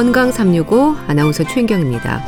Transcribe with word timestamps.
건강 0.00 0.32
365 0.32 0.96
아나운서 1.08 1.44
최인경입니다. 1.44 2.22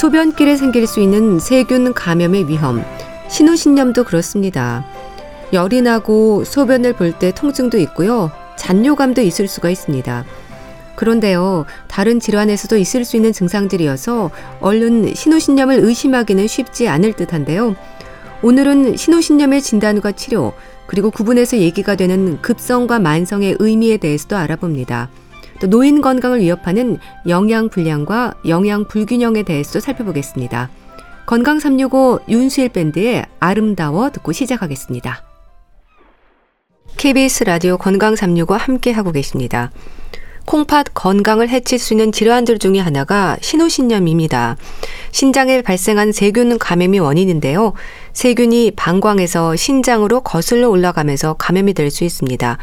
소변길에 0.00 0.56
생길 0.56 0.86
수 0.86 1.00
있는 1.00 1.38
세균 1.38 1.92
감염의 1.92 2.48
위험, 2.48 2.82
신우신념도 3.28 4.04
그렇습니다. 4.04 4.82
열이 5.52 5.82
나고 5.82 6.44
소변을 6.44 6.94
볼 6.94 7.12
때 7.18 7.32
통증도 7.32 7.76
있고요. 7.80 8.30
잔뇨감도 8.56 9.20
있을 9.20 9.46
수가 9.46 9.68
있습니다. 9.68 10.24
그런데요, 10.94 11.66
다른 11.86 12.18
질환에서도 12.18 12.78
있을 12.78 13.04
수 13.04 13.16
있는 13.16 13.34
증상들이어서 13.34 14.30
얼른 14.62 15.12
신우신념을 15.14 15.80
의심하기는 15.80 16.46
쉽지 16.46 16.88
않을 16.88 17.12
듯한데요. 17.12 17.76
오늘은 18.40 18.96
신우신념의 18.96 19.60
진단과 19.60 20.12
치료, 20.12 20.54
그리고 20.86 21.10
구분해서 21.10 21.58
얘기가 21.58 21.94
되는 21.94 22.40
급성과 22.40 23.00
만성의 23.00 23.56
의미에 23.58 23.98
대해서도 23.98 24.38
알아봅니다. 24.38 25.10
또 25.60 25.68
노인 25.68 26.00
건강을 26.00 26.40
위협하는 26.40 26.98
영양 27.28 27.68
불량과 27.68 28.34
영양 28.46 28.86
불균형에 28.86 29.42
대해서도 29.42 29.80
살펴보겠습니다. 29.80 30.70
건강 31.26 31.58
365 31.58 32.20
윤수일 32.28 32.68
밴드의 32.68 33.24
아름다워 33.40 34.10
듣고 34.10 34.32
시작하겠습니다. 34.32 35.22
KBS 36.96 37.44
라디오 37.44 37.76
건강 37.76 38.16
365 38.16 38.54
함께 38.54 38.92
하고 38.92 39.12
계십니다. 39.12 39.70
콩팥 40.46 40.94
건강을 40.94 41.48
해칠 41.48 41.80
수 41.80 41.92
있는 41.92 42.12
질환들 42.12 42.60
중의 42.60 42.80
하나가 42.80 43.36
신우신염입니다. 43.40 44.56
신장에 45.10 45.60
발생한 45.62 46.12
세균 46.12 46.56
감염이 46.58 47.00
원인인데요. 47.00 47.72
세균이 48.12 48.72
방광에서 48.76 49.56
신장으로 49.56 50.20
거슬러 50.20 50.68
올라가면서 50.68 51.34
감염이 51.34 51.74
될 51.74 51.90
수 51.90 52.04
있습니다. 52.04 52.58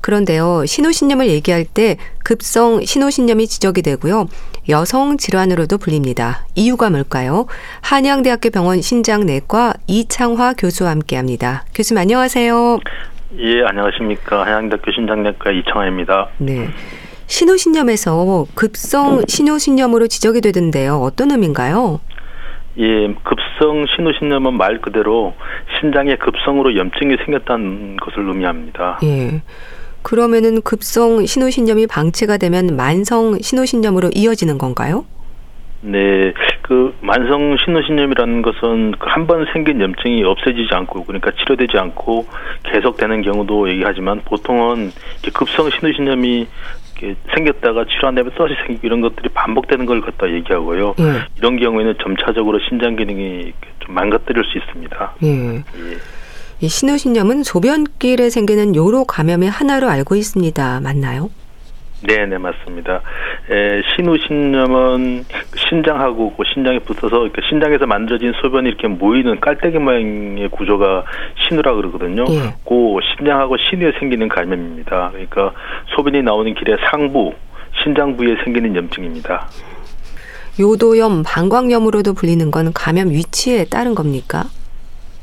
그런데요, 0.00 0.64
신우신염을 0.66 1.28
얘기할 1.28 1.64
때 1.64 1.96
급성 2.24 2.84
신우신염이 2.84 3.46
지적이 3.46 3.82
되고요. 3.82 4.26
여성 4.68 5.16
질환으로도 5.16 5.78
불립니다. 5.78 6.46
이유가 6.54 6.90
뭘까요? 6.90 7.46
한양대학교 7.82 8.50
병원 8.50 8.82
신장내과 8.82 9.74
이창화 9.86 10.54
교수와 10.54 10.90
함께 10.90 11.16
합니다. 11.16 11.64
교수님 11.74 12.00
안녕하세요. 12.00 12.80
예, 13.38 13.62
안녕하십니까. 13.64 14.44
한양대학교 14.44 14.92
신장내과 14.92 15.50
이창화입니다. 15.52 16.28
네. 16.38 16.68
신우신염에서 17.26 18.46
급성 18.54 19.22
신우신염으로 19.26 20.06
지적이 20.06 20.40
되던데요. 20.40 20.96
어떤 21.00 21.30
의미인가요? 21.32 22.00
예, 22.78 23.14
급성 23.24 23.86
신우신염은 23.96 24.54
말 24.54 24.80
그대로 24.80 25.34
신장에 25.80 26.16
급성으로 26.16 26.76
염증이 26.76 27.16
생겼다는 27.24 27.96
것을 27.96 28.28
의미합니다. 28.28 28.98
예. 29.02 29.42
그러면은 30.06 30.62
급성 30.62 31.26
신우신염이 31.26 31.88
방치가 31.88 32.36
되면 32.36 32.76
만성 32.76 33.40
신우신염으로 33.40 34.10
이어지는 34.14 34.56
건가요? 34.56 35.04
네, 35.80 36.32
그 36.62 36.94
만성 37.00 37.56
신우신염이라는 37.64 38.42
것은 38.42 38.92
그한번 39.00 39.46
생긴 39.52 39.80
염증이 39.80 40.22
없어지지 40.22 40.68
않고 40.70 41.06
그러니까 41.06 41.32
치료되지 41.32 41.76
않고 41.76 42.24
계속되는 42.62 43.22
경우도 43.22 43.68
얘기하지만 43.68 44.20
보통은 44.20 44.92
급성 45.34 45.70
신우신염이 45.70 46.46
생겼다가 47.34 47.86
치료 47.86 48.06
안 48.06 48.14
되면 48.14 48.30
또 48.36 48.46
다시 48.46 48.56
생기고 48.64 48.86
이런 48.86 49.00
것들이 49.00 49.28
반복되는 49.30 49.86
걸 49.86 50.02
갖다 50.02 50.30
얘기하고요. 50.30 50.94
예. 51.00 51.04
이런 51.36 51.58
경우에는 51.58 51.96
점차적으로 52.00 52.60
신장 52.68 52.94
기능이 52.94 53.52
좀 53.80 53.94
망가뜨릴 53.94 54.44
수 54.44 54.56
있습니다. 54.58 55.14
예. 55.24 55.56
예. 55.56 55.62
이 56.60 56.68
신우신염은 56.68 57.42
소변길에 57.42 58.30
생기는 58.30 58.74
요로 58.74 59.04
감염의 59.04 59.50
하나로 59.50 59.88
알고 59.88 60.16
있습니다. 60.16 60.80
맞나요? 60.80 61.30
네, 62.02 62.24
네 62.24 62.38
맞습니다. 62.38 63.02
에, 63.50 63.82
신우신염은 63.94 65.24
신장하고 65.68 66.34
그 66.34 66.44
신장에 66.54 66.78
붙어서 66.78 67.24
이렇게 67.24 67.42
신장에서 67.48 67.86
만들어진 67.86 68.32
소변이 68.40 68.68
이렇게 68.68 68.88
모이는 68.88 69.40
깔때기 69.40 69.78
모양의 69.78 70.48
구조가 70.50 71.04
신우라 71.46 71.74
그러거든요. 71.74 72.24
예. 72.30 72.54
그 72.64 72.98
신장하고 73.16 73.56
신우에 73.58 73.92
생기는 73.98 74.28
감염입니다. 74.28 75.10
그러니까 75.10 75.52
소변이 75.94 76.22
나오는 76.22 76.54
길의 76.54 76.78
상부, 76.90 77.34
신장 77.82 78.16
부위에 78.16 78.36
생기는 78.44 78.74
염증입니다. 78.74 79.48
요도염, 80.58 81.22
방광염으로도 81.22 82.14
불리는 82.14 82.50
건 82.50 82.72
감염 82.72 83.10
위치에 83.10 83.66
따른 83.66 83.94
겁니까? 83.94 84.44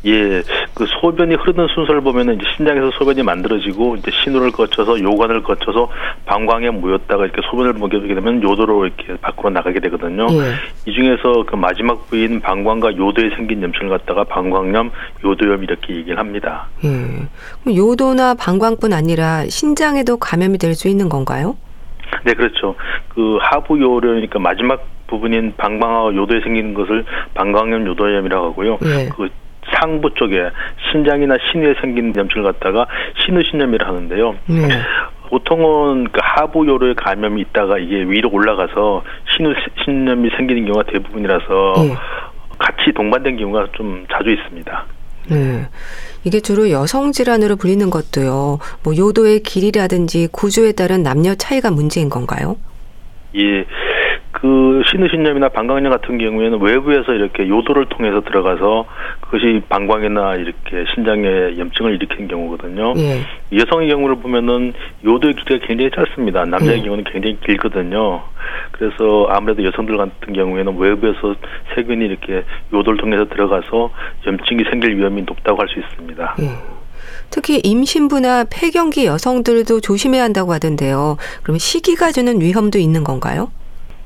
예, 0.05 0.43
그 0.73 0.85
소변이 1.01 1.35
흐르는 1.35 1.67
순서를 1.73 2.01
보면은 2.01 2.35
이제 2.35 2.43
신장에서 2.57 2.91
소변이 2.91 3.23
만들어지고 3.23 3.95
이제 3.95 4.11
신호를 4.11 4.51
거쳐서 4.51 4.99
요관을 4.99 5.43
거쳐서 5.43 5.89
방광에 6.25 6.71
모였다가 6.71 7.23
이렇게 7.23 7.41
소변을 7.49 7.73
먹여주게 7.73 8.13
되면 8.13 8.43
요도로 8.43 8.85
이렇게 8.85 9.15
밖으로 9.21 9.49
나가게 9.51 9.79
되거든요. 9.79 10.27
예. 10.31 10.53
이 10.85 10.93
중에서 10.93 11.45
그 11.47 11.55
마지막 11.55 12.05
부위인 12.07 12.41
방광과 12.41 12.97
요도에 12.97 13.29
생긴 13.37 13.63
염증을 13.63 13.89
갖다가 13.89 14.25
방광염, 14.25 14.91
요도염 15.23 15.63
이렇게 15.63 15.95
얘기를 15.95 16.19
합니다. 16.19 16.67
예. 16.83 17.73
요도나 17.73 18.33
방광뿐 18.33 18.91
아니라 18.91 19.45
신장에도 19.47 20.17
감염이 20.17 20.57
될 20.57 20.73
수 20.73 20.87
있는 20.87 21.07
건가요? 21.07 21.55
네, 22.23 22.33
그렇죠. 22.33 22.75
그 23.09 23.37
하부 23.41 23.79
요로니까 23.79 24.39
마지막 24.39 24.83
부분인 25.05 25.53
방광하고 25.55 26.15
요도에 26.15 26.41
생기는 26.41 26.73
것을 26.73 27.05
방광염 27.35 27.85
요도염이라고 27.85 28.45
하고요. 28.47 28.79
예. 28.85 29.09
그 29.15 29.29
상부 29.73 30.13
쪽에 30.15 30.49
신장이나 30.91 31.35
신위에 31.51 31.75
생긴 31.81 32.13
염증을 32.15 32.43
갖다가 32.43 32.87
신우신염이라 33.25 33.87
하는데요. 33.87 34.35
네. 34.47 34.69
보통은 35.29 36.09
그 36.11 36.19
하부 36.21 36.67
요로에 36.67 36.93
감염이 36.93 37.41
있다가 37.41 37.79
이게 37.79 38.03
위로 38.03 38.29
올라가서 38.31 39.03
신우신염이 39.35 40.29
생기는 40.37 40.65
경우가 40.65 40.91
대부분이라서 40.91 41.73
네. 41.77 41.95
같이 42.59 42.91
동반된 42.93 43.37
경우가 43.37 43.67
좀 43.73 44.05
자주 44.11 44.29
있습니다. 44.29 44.85
네. 45.29 45.67
이게 46.23 46.39
주로 46.39 46.69
여성 46.69 47.11
질환으로 47.11 47.55
불리는 47.55 47.89
것도요. 47.89 48.59
뭐 48.83 48.95
요도의 48.95 49.41
길이라든지 49.41 50.29
구조에 50.31 50.73
따른 50.73 51.03
남녀 51.03 51.35
차이가 51.35 51.71
문제인 51.71 52.09
건가요? 52.09 52.57
예. 53.35 53.65
그 54.33 54.81
신우신염이나 54.89 55.49
방광염 55.49 55.91
같은 55.91 56.17
경우에는 56.17 56.59
외부에서 56.59 57.13
이렇게 57.13 57.47
요도를 57.47 57.85
통해서 57.85 58.19
들어가서 58.21 58.85
그것이 59.21 59.61
방광이나 59.69 60.35
이렇게 60.35 60.85
신장에 60.93 61.57
염증을 61.57 61.93
일으키는 61.95 62.27
경우거든요. 62.27 62.93
예. 62.97 63.21
여성의 63.55 63.89
경우를 63.89 64.15
보면은 64.17 64.73
요도의 65.05 65.35
길이가 65.35 65.65
굉장히 65.67 65.91
짧습니다. 65.91 66.45
남자의 66.45 66.79
예. 66.79 66.81
경우는 66.83 67.03
굉장히 67.05 67.39
길거든요. 67.45 68.23
그래서 68.71 69.27
아무래도 69.29 69.63
여성들 69.63 69.95
같은 69.97 70.33
경우에는 70.33 70.77
외부에서 70.77 71.35
세균이 71.75 72.03
이렇게 72.03 72.43
요도를 72.73 72.97
통해서 72.97 73.25
들어가서 73.25 73.91
염증이 74.25 74.63
생길 74.69 74.97
위험이 74.97 75.21
높다고 75.21 75.61
할 75.61 75.67
수 75.69 75.79
있습니다. 75.79 76.35
예. 76.41 76.49
특히 77.29 77.59
임신부나 77.63 78.45
폐경기 78.51 79.05
여성들도 79.05 79.79
조심해야 79.79 80.23
한다고 80.23 80.53
하던데요. 80.53 81.17
그럼 81.43 81.57
시기가 81.59 82.11
주는 82.11 82.41
위험도 82.41 82.79
있는 82.79 83.03
건가요? 83.03 83.51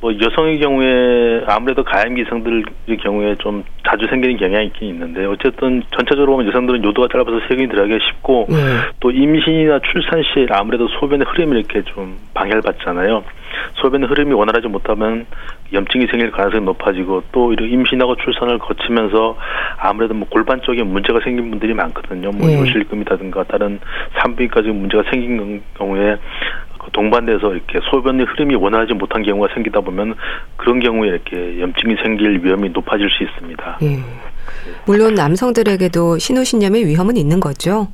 뭐 0.08 0.16
여성의 0.22 0.60
경우에 0.60 1.44
아무래도 1.48 1.84
가임 1.84 2.16
기성들의 2.16 2.64
경우에 3.04 3.36
좀 3.40 3.62
자주 3.86 4.08
생기는 4.08 4.38
경향이 4.38 4.68
있긴 4.68 4.88
있는데 4.88 5.26
어쨌든 5.26 5.84
전체적으로 5.92 6.32
보면 6.32 6.48
여성들은 6.48 6.82
요도가 6.82 7.10
짧아서 7.12 7.46
세균이 7.50 7.68
들어가기 7.68 8.00
쉽고 8.06 8.46
네. 8.48 8.56
또 9.02 9.12
임신이나 9.12 9.80
출산 9.92 10.24
시 10.24 10.48
아무래도 10.50 10.88
소변의 10.88 11.28
흐름이 11.28 11.60
이렇게 11.60 11.82
좀 11.84 12.18
방해를 12.34 12.62
받잖아요. 12.62 13.22
소변의 13.82 14.08
흐름이 14.08 14.34
원활하지 14.34 14.70
못하면 14.70 15.26
염증이 15.74 16.08
생길 16.08 16.32
가능성이 16.32 16.64
높아지고 16.64 17.24
또 17.34 17.52
이런 17.52 17.70
임신하고 17.70 18.16
출산을 18.16 18.60
거치면서 18.60 19.38
아무래도 19.78 20.14
뭐 20.14 20.26
골반 20.30 20.62
쪽에 20.62 20.84
문제가 20.84 21.20
생긴 21.22 21.50
분들이 21.50 21.74
많거든요. 21.74 22.32
뭐 22.32 22.48
네. 22.48 22.58
요실금이라든가 22.62 23.44
다른 23.44 23.80
산부인과적 24.20 24.74
문제가 24.74 25.04
생긴 25.12 25.62
경우에 25.78 26.16
동반돼서 26.92 27.54
이렇게 27.54 27.80
소변의 27.90 28.26
흐름이 28.26 28.56
원활하지 28.56 28.94
못한 28.94 29.24
경우가 29.24 29.54
생기다 29.54 29.82
보면 29.82 30.16
그런 30.56 30.80
경우에 30.80 31.10
이렇게 31.10 31.60
염증이 31.60 31.96
생길 32.04 32.44
위험이 32.44 32.70
높아질 32.70 33.10
수 33.10 33.24
있습니다. 33.24 33.78
예. 33.84 34.00
물론 34.86 35.14
남성들에게도 35.16 36.18
신우신염의 36.18 36.86
위험은 36.86 37.18
있는 37.18 37.40
거죠. 37.40 37.88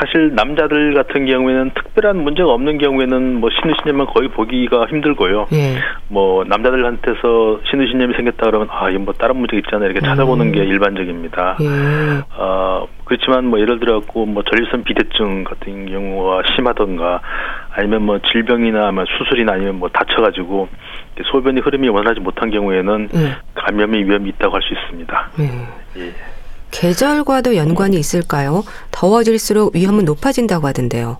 사실 0.00 0.34
남자들 0.34 0.92
같은 0.92 1.24
경우에는 1.24 1.70
특별한 1.74 2.22
문제가 2.22 2.50
없는 2.50 2.78
경우에는 2.78 3.40
뭐 3.40 3.48
신우신염은 3.50 4.06
거의 4.06 4.28
보기가 4.28 4.86
힘들고요. 4.86 5.46
예. 5.52 5.76
뭐 6.08 6.44
남자들한테서 6.44 7.60
신우신염이 7.70 8.14
생겼다 8.14 8.46
그러면 8.46 8.68
아 8.70 8.90
이거 8.90 8.98
뭐 8.98 9.14
다른 9.14 9.36
문제 9.36 9.56
있잖아 9.56 9.86
이렇게 9.86 10.00
찾아보는 10.00 10.48
음. 10.48 10.52
게 10.52 10.64
일반적입니다. 10.64 11.56
예. 11.60 11.66
어, 12.36 12.86
그렇지만 13.04 13.46
뭐 13.46 13.60
예를 13.60 13.80
들어 13.80 14.00
갖고 14.00 14.26
뭐 14.26 14.42
전립선 14.42 14.84
비대증 14.84 15.44
같은 15.44 15.86
경우가 15.86 16.42
심하던가 16.54 17.22
아니면 17.78 18.02
뭐 18.02 18.18
질병이나 18.18 18.90
뭐 18.90 19.04
수술이나 19.06 19.52
아니면 19.52 19.76
뭐 19.76 19.88
다쳐가지고 19.88 20.68
소변이 21.30 21.60
흐름이 21.60 21.88
원하지 21.88 22.18
못한 22.18 22.50
경우에는 22.50 23.08
예. 23.14 23.36
감염의 23.54 24.04
위험이 24.04 24.30
있다고 24.30 24.56
할 24.56 24.62
수 24.62 24.74
있습니다. 24.74 25.30
예. 25.38 26.00
예. 26.02 26.12
계절과도 26.72 27.54
연관이 27.56 27.96
있을까요? 27.96 28.64
더워질수록 28.90 29.76
위험은 29.76 30.04
높아진다고 30.06 30.66
하던데요. 30.66 31.18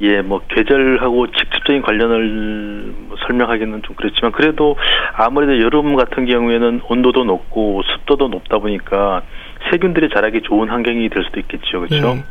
예, 0.00 0.22
뭐 0.22 0.40
계절하고 0.48 1.26
직접적인 1.30 1.82
관련을 1.82 2.94
뭐 3.08 3.16
설명하기는 3.26 3.82
좀 3.82 3.94
그렇지만 3.94 4.32
그래도 4.32 4.76
아무래도 5.12 5.60
여름 5.60 5.94
같은 5.96 6.24
경우에는 6.24 6.80
온도도 6.88 7.24
높고 7.24 7.82
습도도 7.82 8.28
높다 8.28 8.58
보니까 8.58 9.22
세균들이 9.70 10.08
자라기 10.14 10.40
좋은 10.42 10.70
환경이 10.70 11.08
될 11.10 11.22
수도 11.24 11.38
있겠죠, 11.40 11.80
그렇죠? 11.82 12.08
예. 12.16 12.24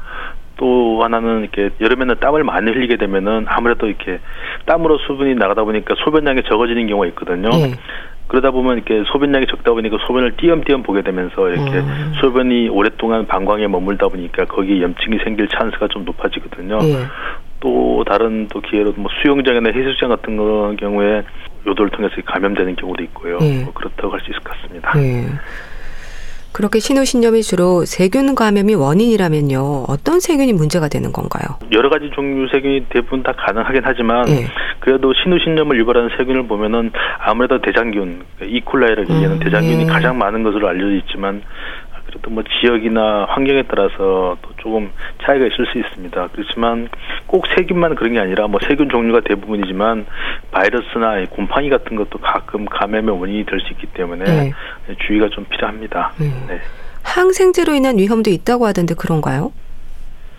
또 0.61 1.03
하나는 1.03 1.41
이렇게 1.41 1.71
여름에는 1.81 2.17
땀을 2.19 2.43
많이 2.43 2.69
흘리게 2.69 2.97
되면은 2.97 3.45
아무래도 3.47 3.87
이렇게 3.87 4.19
땀으로 4.67 4.99
수분이 4.99 5.33
나가다 5.33 5.63
보니까 5.63 5.95
소변량이 6.03 6.43
적어지는 6.43 6.85
경우가 6.85 7.07
있거든요. 7.07 7.49
예. 7.51 7.71
그러다 8.27 8.51
보면 8.51 8.77
이렇게 8.77 9.03
소변량이 9.11 9.47
적다 9.47 9.71
보니까 9.73 9.97
소변을 10.05 10.37
띄엄띄엄 10.37 10.83
보게 10.83 11.01
되면서 11.01 11.49
이렇게 11.49 11.79
음. 11.79 12.13
소변이 12.21 12.69
오랫동안 12.69 13.25
방광에 13.25 13.67
머물다 13.67 14.07
보니까 14.09 14.45
거기에 14.45 14.83
염증이 14.83 15.17
생길 15.23 15.47
찬스가 15.47 15.87
좀 15.87 16.05
높아지거든요. 16.05 16.77
예. 16.83 17.07
또 17.59 18.03
다른 18.07 18.47
또 18.49 18.61
기회로 18.61 18.93
뭐 18.97 19.09
수영장이나 19.21 19.71
해수장 19.71 20.09
같은 20.09 20.37
경우에 20.77 21.23
요도를 21.65 21.89
통해서 21.89 22.15
감염되는 22.23 22.75
경우도 22.75 23.03
있고요. 23.05 23.39
예. 23.41 23.63
뭐 23.63 23.73
그렇다고 23.73 24.13
할 24.13 24.19
수 24.21 24.29
있을 24.29 24.39
것 24.41 24.53
같습니다. 24.61 24.91
예. 26.51 26.53
그렇게 26.53 26.80
신우신염이 26.80 27.42
주로 27.44 27.86
세균 27.86 28.36
감염이 28.36 28.75
원인이라면요. 28.75 29.86
어떤 29.88 30.19
세균이 30.19 30.53
문제가 30.53 30.88
되는 30.89 31.12
건가요? 31.12 31.57
여러 31.71 31.89
가지 31.89 32.09
종류 32.13 32.48
세균이 32.51 32.88
대부분 32.89 33.24
다 33.24 33.33
가능하긴 33.38 33.81
하지만 33.83 34.27
예. 34.30 34.48
그래도 34.80 35.13
신우신염을 35.13 35.77
유발하는 35.80 36.09
세균을 36.18 36.48
보면은 36.48 36.92
아무래도 37.19 37.62
대장균, 37.62 38.24
이콜라이를 38.44 39.03
얘기하는 39.03 39.38
음, 39.38 39.39
대장균이 39.39 39.83
예. 39.83 39.86
가장 39.86 40.18
많은 40.18 40.44
것으로 40.44 40.68
알려져 40.68 40.95
있지만 41.06 41.42
그래도 42.21 42.29
뭐 42.29 42.44
지역이나 42.44 43.25
환경에 43.29 43.63
따라서 43.63 44.38
또 44.41 44.50
조금 44.57 44.91
차이가 45.23 45.45
있을 45.45 45.65
수 45.71 45.77
있습니다. 45.77 46.29
그렇지만 46.31 46.88
꼭 47.25 47.45
세균만 47.56 47.95
그런 47.95 48.13
게 48.13 48.19
아니라 48.19 48.47
뭐 48.47 48.59
세균 48.68 48.89
종류가 48.89 49.21
대부분이지만 49.21 50.06
바이러스나 50.51 51.25
곰팡이 51.29 51.69
같은 51.69 51.95
것도 51.95 52.19
가끔 52.19 52.65
감염의 52.65 53.19
원인이 53.19 53.45
될 53.45 53.59
수 53.62 53.73
있기 53.73 53.88
때문에 53.88 54.23
네. 54.25 54.53
주의가 55.06 55.29
좀 55.29 55.45
필요합니다. 55.45 56.13
네. 56.18 56.27
네. 56.47 56.59
항생제로 57.03 57.73
인한 57.73 57.97
위험도 57.97 58.29
있다고 58.29 58.65
하던데 58.67 58.94
그런가요? 58.95 59.51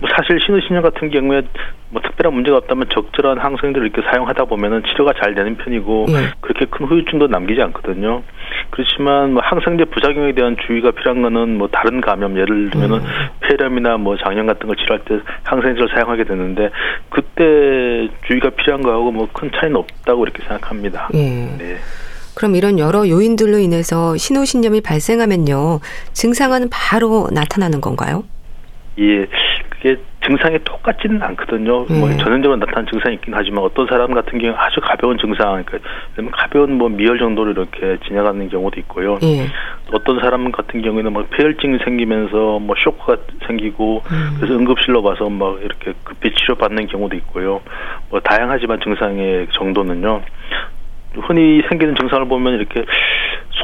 뭐 0.02 0.10
사실 0.16 0.40
신우신염 0.44 0.82
같은 0.82 1.10
경우에 1.10 1.42
뭐 1.90 2.02
특별한 2.02 2.34
문제가 2.34 2.56
없다면 2.56 2.88
적절한 2.92 3.38
항생제를 3.38 3.86
이렇게 3.86 4.02
사용하다 4.10 4.46
보면은 4.46 4.82
치료가 4.90 5.12
잘 5.22 5.36
되는 5.36 5.56
편이고 5.56 6.06
네. 6.08 6.14
그렇게 6.40 6.64
큰 6.64 6.86
후유증도 6.86 7.28
남기지 7.28 7.62
않거든요. 7.62 8.24
그렇지만 8.70 9.32
뭐 9.34 9.42
항생제 9.44 9.84
부작용에 9.84 10.32
대한 10.32 10.56
주의가 10.66 10.90
필요한 10.90 11.22
거는 11.22 11.56
뭐 11.56 11.68
다른 11.68 12.00
감염 12.00 12.36
예를 12.36 12.70
들면은 12.70 12.96
음. 12.98 13.04
폐렴이나 13.42 13.96
뭐 13.96 14.16
장염 14.16 14.46
같은 14.48 14.66
걸 14.66 14.74
치료할 14.76 15.04
때 15.04 15.20
항생제를 15.44 15.88
사용하게 15.94 16.24
되는데 16.24 16.70
그때 17.08 18.08
주의가 18.26 18.50
필요한 18.50 18.82
거하고 18.82 19.12
뭐 19.12 19.28
큰 19.32 19.50
차이는 19.54 19.76
없다고 19.76 20.24
이렇게 20.24 20.42
생각합니다. 20.42 21.10
음. 21.14 21.54
네. 21.58 21.76
그럼 22.34 22.56
이런 22.56 22.80
여러 22.80 23.08
요인들로 23.08 23.58
인해서 23.58 24.16
신우신염이 24.16 24.80
발생하면요 24.80 25.78
증상은 26.12 26.68
바로 26.72 27.28
나타나는 27.32 27.80
건가요? 27.80 28.24
예, 28.98 29.26
그게 29.82 29.96
증상이 30.24 30.60
똑같지는 30.62 31.20
않거든요. 31.20 31.82
음. 31.90 31.98
뭐 31.98 32.08
전형적으로 32.16 32.56
나타나는 32.56 32.88
증상이 32.88 33.16
있긴 33.16 33.34
하지만 33.34 33.64
어떤 33.64 33.88
사람 33.88 34.14
같은 34.14 34.38
경우 34.38 34.54
아주 34.56 34.80
가벼운 34.80 35.18
증상, 35.18 35.64
그러니까 35.64 35.90
가벼운 36.30 36.78
뭐 36.78 36.88
미열 36.88 37.18
정도로 37.18 37.50
이렇게 37.50 37.98
지나가는 38.06 38.48
경우도 38.48 38.78
있고요. 38.80 39.14
음. 39.14 39.48
어떤 39.92 40.20
사람 40.20 40.52
같은 40.52 40.82
경우에는 40.82 41.12
막 41.12 41.28
폐혈증이 41.30 41.78
생기면서 41.84 42.60
뭐 42.60 42.76
쇼크가 42.78 43.16
생기고 43.48 44.02
음. 44.06 44.36
그래서 44.36 44.54
응급실로 44.54 45.02
가서 45.02 45.28
막 45.28 45.60
이렇게 45.60 45.92
급히 46.04 46.32
치료받는 46.32 46.86
경우도 46.86 47.16
있고요. 47.16 47.60
뭐 48.08 48.20
다양하지만 48.20 48.78
증상의 48.84 49.48
정도는요. 49.50 50.22
흔히 51.26 51.60
생기는 51.68 51.96
증상을 51.96 52.26
보면 52.28 52.54
이렇게 52.54 52.84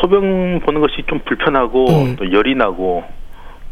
소변 0.00 0.60
보는 0.60 0.80
것이 0.80 1.04
좀 1.06 1.20
불편하고 1.20 1.86
음. 1.86 2.16
또 2.16 2.30
열이 2.32 2.56
나고 2.56 3.04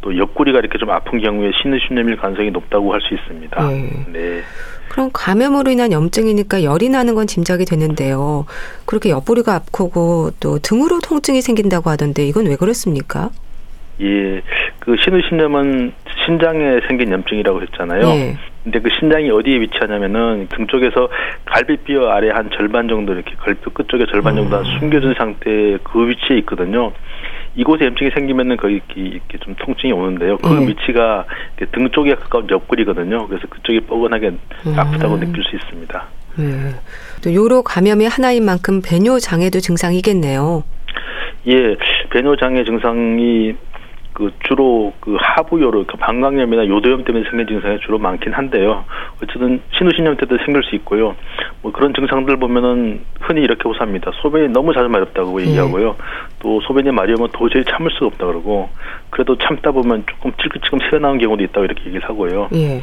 또 0.01 0.17
옆구리가 0.17 0.59
이렇게 0.59 0.79
좀 0.79 0.91
아픈 0.91 1.21
경우에 1.21 1.51
신우신염일 1.61 2.17
가능성이 2.17 2.51
높다고 2.51 2.93
할 2.93 3.01
수 3.01 3.15
있습니다. 3.15 3.69
네. 3.69 4.07
네. 4.13 4.41
그럼 4.89 5.11
감염으로 5.13 5.71
인한 5.71 5.93
염증이니까 5.93 6.63
열이 6.63 6.89
나는 6.89 7.15
건 7.15 7.27
짐작이 7.27 7.65
되는데요. 7.65 8.47
그렇게 8.87 9.11
옆구리가 9.11 9.55
아프고 9.55 10.31
또 10.41 10.59
등으로 10.59 11.01
통증이 11.01 11.43
생긴다고 11.43 11.91
하던데 11.91 12.27
이건 12.27 12.47
왜 12.47 12.57
그렇습니까? 12.57 13.31
예, 14.01 14.43
그 14.79 14.97
신우신염은 15.03 15.93
신장에 16.25 16.81
생긴 16.87 17.13
염증이라고 17.13 17.63
했잖아요. 17.63 18.07
예. 18.09 18.37
근데 18.63 18.81
그 18.81 18.89
신장이 18.99 19.31
어디에 19.31 19.61
위치하냐면은 19.61 20.49
등 20.51 20.67
쪽에서 20.67 21.09
갈비뼈 21.45 22.09
아래 22.11 22.31
한 22.31 22.51
절반 22.51 22.89
정도 22.89 23.13
이렇게 23.15 23.35
갈비뼈 23.37 23.71
끝쪽에 23.73 24.07
절반 24.11 24.35
정도 24.35 24.59
음. 24.59 24.65
숨겨진 24.79 25.15
상태 25.17 25.79
그 25.85 26.09
위치에 26.09 26.39
있거든요. 26.39 26.93
이곳에 27.57 27.87
염증이 27.87 28.11
생기면은 28.11 28.57
거기 28.59 28.81
이렇게 28.95 29.39
좀 29.39 29.55
통증이 29.59 29.93
오는데요. 29.93 30.37
그 30.39 30.49
네. 30.49 30.69
위치가 30.69 31.25
등 31.73 31.89
쪽에 31.91 32.15
가까운 32.15 32.47
옆구리거든요. 32.51 33.27
그래서 33.27 33.47
그쪽이 33.49 33.81
뻐근하게 33.81 34.29
음. 34.29 34.75
아프다고 34.79 35.19
느낄 35.19 35.43
수 35.45 35.57
있습니다. 35.57 36.05
네. 36.37 36.75
또 37.25 37.33
요로 37.33 37.63
감염의 37.63 38.09
하나인 38.09 38.45
만큼 38.45 38.83
배뇨 38.85 39.19
장애도 39.19 39.61
증상이겠네요. 39.61 40.63
예, 41.49 41.77
배뇨 42.11 42.37
장애 42.37 42.63
증상이 42.65 43.55
그 44.17 44.33
주로 44.49 44.95
그 45.01 45.15
하부요로 45.21 45.85
그 45.87 45.99
방광염이나 45.99 46.67
요도염 46.69 47.05
때문에 47.05 47.29
생긴 47.29 47.47
증상이 47.49 47.79
주로 47.81 47.99
많긴 47.99 48.33
한데요. 48.33 48.87
어쨌든 49.23 49.61
신우신염 49.77 50.17
때도 50.17 50.39
생길 50.39 50.63
수 50.63 50.75
있고요. 50.77 51.15
뭐 51.61 51.71
그런 51.71 51.93
증상들 51.93 52.39
보면은 52.39 53.05
흔히 53.21 53.43
이렇게 53.43 53.63
호소합니다. 53.69 54.13
소변이 54.23 54.49
너무 54.49 54.73
자주 54.73 54.89
마렵다고 54.89 55.39
예. 55.43 55.49
얘기하고요. 55.49 55.97
또 56.39 56.63
소변이 56.63 56.91
마려우면 56.93 57.29
도저히 57.35 57.63
참을 57.65 57.91
수가 57.91 58.07
없다 58.07 58.27
그러고 58.27 58.71
그래도 59.11 59.37
참다 59.37 59.73
보면 59.73 60.05
조금 60.07 60.33
찔끔찔끔 60.41 60.79
새어나온 60.89 61.19
경우도 61.19 61.45
있다고 61.45 61.67
이렇게 61.67 61.85
얘기를 61.85 62.09
하고요. 62.09 62.49
예. 62.55 62.83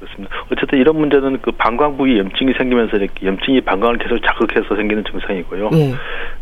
그렇습니다. 0.00 0.34
어쨌든 0.50 0.78
이런 0.78 0.96
문제는 0.96 1.40
그 1.42 1.52
방광 1.52 1.96
부위 1.98 2.18
염증이 2.18 2.54
생기면서 2.56 2.96
이렇게 2.96 3.26
염증이 3.26 3.60
방광을 3.60 3.98
계속 3.98 4.18
자극해서 4.24 4.74
생기는 4.74 5.04
증상이고요. 5.04 5.70
예. 5.74 5.94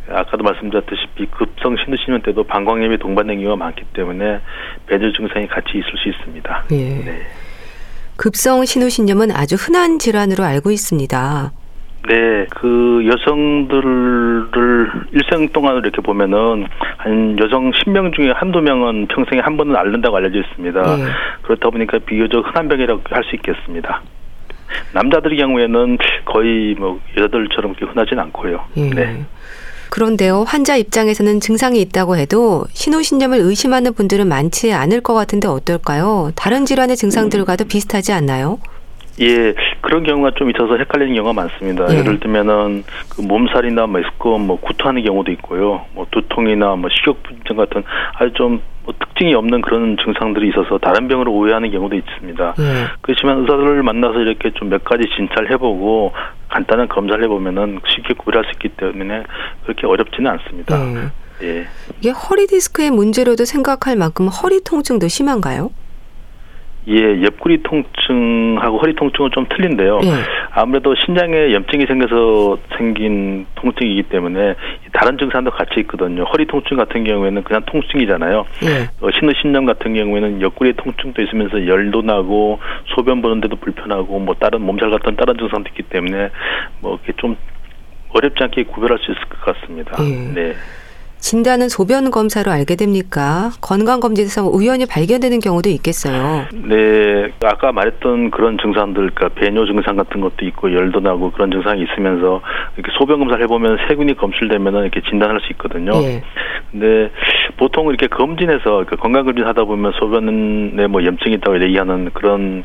아까도 0.08 0.44
말씀드렸다시피 0.44 1.26
급성 1.26 1.76
신우신염 1.76 2.22
때도 2.22 2.44
방광염이 2.44 2.98
동반된 2.98 3.38
경우가 3.38 3.56
많기 3.56 3.82
때문에 3.92 4.40
배뇨 4.86 5.12
증상이 5.12 5.48
같이 5.48 5.70
있을 5.74 5.90
수 5.98 6.08
있습니다. 6.08 6.64
예. 6.70 6.76
네. 6.76 7.26
급성 8.16 8.64
신우신염은 8.64 9.32
아주 9.32 9.56
흔한 9.56 9.98
질환으로 9.98 10.44
알고 10.44 10.70
있습니다. 10.70 11.52
네, 12.06 12.46
그 12.50 13.02
여성들을 13.06 14.90
일생 15.12 15.48
동안으로 15.50 15.80
이렇게 15.80 16.00
보면은 16.00 16.66
한 16.96 17.38
여성 17.38 17.70
10명 17.70 18.14
중에 18.14 18.30
한두 18.30 18.60
명은 18.60 19.08
평생에 19.08 19.40
한 19.40 19.56
번은 19.56 19.76
앓는다고 19.76 20.16
알려져 20.16 20.38
있습니다. 20.38 20.96
네. 20.96 21.04
그렇다 21.42 21.68
보니까 21.70 21.98
비교적 21.98 22.46
흔한 22.46 22.68
병이라고 22.68 23.02
할 23.10 23.24
수 23.24 23.36
있겠습니다. 23.36 24.02
남자들의 24.94 25.36
경우에는 25.38 25.98
거의 26.24 26.74
뭐 26.78 26.98
여자들처럼 27.16 27.74
흔하진 27.78 28.18
않고요. 28.18 28.64
네. 28.74 28.90
네. 28.90 29.24
그런데요, 29.90 30.44
환자 30.46 30.76
입장에서는 30.76 31.40
증상이 31.40 31.80
있다고 31.80 32.16
해도 32.16 32.64
신호신염을 32.72 33.38
의심하는 33.40 33.94
분들은 33.94 34.28
많지 34.28 34.72
않을 34.72 35.00
것 35.00 35.14
같은데 35.14 35.48
어떨까요? 35.48 36.30
다른 36.36 36.66
질환의 36.66 36.96
증상들과도 36.96 37.64
비슷하지 37.66 38.12
않나요? 38.12 38.58
예, 39.20 39.54
그런 39.80 40.04
경우가 40.04 40.32
좀 40.36 40.50
있어서 40.50 40.76
헷갈리는 40.76 41.14
경우가 41.14 41.32
많습니다. 41.32 41.86
예. 41.94 42.02
를 42.02 42.20
들면은 42.20 42.84
그 43.08 43.22
몸살이나 43.22 43.86
메스꺼 43.86 44.38
뭐 44.38 44.60
구토하는 44.60 45.02
경우도 45.04 45.32
있고요. 45.32 45.86
뭐 45.94 46.06
두통이나 46.10 46.76
뭐 46.76 46.88
식욕불정 46.90 47.56
같은 47.56 47.82
아주 48.14 48.32
좀 48.34 48.60
뭐 48.88 48.94
특징이 48.98 49.34
없는 49.34 49.60
그런 49.60 49.98
증상들이 50.02 50.48
있어서 50.48 50.78
다른 50.78 51.08
병으로 51.08 51.30
오해하는 51.30 51.70
경우도 51.70 51.94
있습니다. 51.94 52.54
예. 52.58 52.86
그렇지만 53.02 53.40
의사들을 53.40 53.82
만나서 53.82 54.18
이렇게 54.20 54.50
좀 54.54 54.70
몇 54.70 54.82
가지 54.82 55.04
진찰 55.14 55.50
해보고 55.50 56.12
간단한 56.48 56.88
검사를 56.88 57.22
해보면은 57.22 57.80
쉽게 57.86 58.14
구별할 58.14 58.44
수 58.46 58.52
있기 58.52 58.70
때문에 58.70 59.24
그렇게 59.64 59.86
어렵지는 59.86 60.30
않습니다. 60.30 60.78
예. 61.42 61.46
예. 61.46 61.66
이게 61.98 62.10
허리 62.10 62.46
디스크의 62.46 62.90
문제로도 62.90 63.44
생각할 63.44 63.96
만큼 63.96 64.28
허리 64.28 64.64
통증도 64.64 65.08
심한가요? 65.08 65.70
예, 66.88 67.22
옆구리 67.22 67.62
통증하고 67.62 68.78
허리 68.78 68.94
통증은 68.94 69.30
좀 69.32 69.44
틀린데요. 69.48 70.00
예. 70.04 70.08
아무래도 70.50 70.94
신장에 70.94 71.52
염증이 71.52 71.84
생겨서 71.86 72.58
생긴 72.78 73.46
통증이기 73.56 74.04
때문에 74.04 74.54
다른 74.92 75.18
증상도 75.18 75.50
같이 75.50 75.80
있거든요. 75.80 76.24
허리 76.24 76.46
통증 76.46 76.78
같은 76.78 77.04
경우에는 77.04 77.42
그냥 77.44 77.62
통증이잖아요. 77.66 78.46
예. 78.64 78.88
어, 79.04 79.10
신우신장 79.10 79.66
같은 79.66 79.94
경우에는 79.94 80.40
옆구리 80.40 80.72
통증도 80.74 81.22
있으면서 81.22 81.66
열도 81.66 82.00
나고 82.00 82.58
소변 82.94 83.20
보는데도 83.20 83.56
불편하고 83.56 84.18
뭐 84.18 84.34
다른 84.34 84.62
몸살 84.62 84.90
같은 84.90 85.14
다른 85.16 85.36
증상도 85.36 85.68
있기 85.68 85.82
때문에 85.84 86.30
뭐 86.80 86.98
이렇게 87.04 87.12
좀 87.18 87.36
어렵지 88.14 88.42
않게 88.42 88.64
구별할 88.64 88.98
수 88.98 89.12
있을 89.12 89.20
것 89.28 89.40
같습니다. 89.42 89.96
예. 90.02 90.32
네. 90.32 90.54
진단은 91.18 91.68
소변 91.68 92.10
검사로 92.10 92.50
알게 92.50 92.76
됩니까? 92.76 93.50
건강검진에서 93.60 94.46
우연히 94.48 94.86
발견되는 94.86 95.40
경우도 95.40 95.68
있겠어요. 95.70 96.46
네, 96.52 97.30
아까 97.44 97.72
말했던 97.72 98.30
그런 98.30 98.56
증상들, 98.58 99.10
그러니까 99.14 99.28
배뇨 99.40 99.66
증상 99.66 99.96
같은 99.96 100.20
것도 100.20 100.46
있고 100.46 100.72
열도 100.72 101.00
나고 101.00 101.30
그런 101.32 101.50
증상이 101.50 101.82
있으면서 101.82 102.40
이렇게 102.76 102.92
소변 102.98 103.18
검사를 103.18 103.42
해보면 103.42 103.78
세균이 103.88 104.14
검출되면은 104.14 104.82
이렇게 104.82 105.00
진단할 105.08 105.40
수 105.40 105.52
있거든요. 105.52 105.92
예. 106.02 106.22
근데 106.70 107.10
보통 107.56 107.88
이렇게 107.88 108.06
검진해서 108.06 108.84
그 108.86 108.96
건강검진 108.96 109.44
하다 109.44 109.64
보면 109.64 109.92
소변에 109.98 110.86
뭐 110.86 111.04
염증이 111.04 111.36
있다고 111.36 111.62
얘기하는 111.62 112.10
그런 112.14 112.64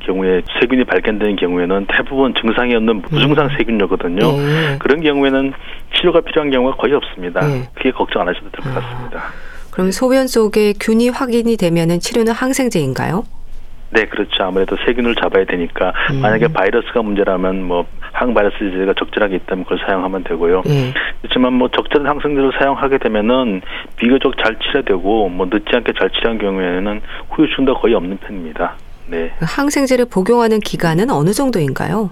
경우에 0.00 0.42
세균이 0.60 0.84
발견되는 0.84 1.36
경우에는 1.36 1.86
대부분 1.88 2.34
증상이 2.34 2.74
없는 2.74 3.02
무증상 3.02 3.46
음. 3.46 3.50
세균이거든요. 3.56 4.18
네. 4.18 4.78
그런 4.78 5.00
경우에는 5.00 5.52
치료가 5.96 6.20
필요한 6.20 6.50
경우가 6.50 6.76
거의 6.76 6.94
없습니다. 6.94 7.40
네. 7.46 7.68
그게 7.74 7.90
걱정 7.90 8.22
안 8.22 8.28
하셔도 8.28 8.50
될것 8.50 8.76
아. 8.76 8.80
같습니다. 8.80 9.22
그럼 9.70 9.90
소변 9.90 10.26
속에 10.26 10.74
균이 10.78 11.08
확인이 11.08 11.56
되면은 11.56 12.00
치료는 12.00 12.32
항생제인가요? 12.32 13.24
네, 13.90 14.06
그렇죠. 14.06 14.44
아무래도 14.44 14.76
세균을 14.86 15.14
잡아야 15.16 15.44
되니까 15.44 15.92
음. 16.12 16.20
만약에 16.22 16.48
바이러스가 16.48 17.02
문제라면 17.02 17.62
뭐 17.62 17.86
항바이러스제가 18.12 18.94
적절하게 18.98 19.36
있다면 19.36 19.64
그걸 19.64 19.78
사용하면 19.86 20.24
되고요. 20.24 20.62
음. 20.66 20.92
그렇지만 21.20 21.54
뭐 21.54 21.68
적절한 21.68 22.06
항생제를 22.06 22.52
사용하게 22.58 22.98
되면은 22.98 23.60
비교적 23.96 24.36
잘 24.38 24.56
치료되고 24.58 25.28
뭐 25.28 25.46
늦지 25.50 25.68
않게 25.74 25.92
잘 25.98 26.10
치료한 26.10 26.38
경우에는 26.38 27.00
후유증도 27.30 27.74
거의 27.74 27.94
없는 27.94 28.18
편입니다. 28.18 28.76
네. 29.06 29.30
항생제를 29.40 30.06
복용하는 30.06 30.60
기간은 30.60 31.10
어느 31.10 31.32
정도인가요? 31.32 32.10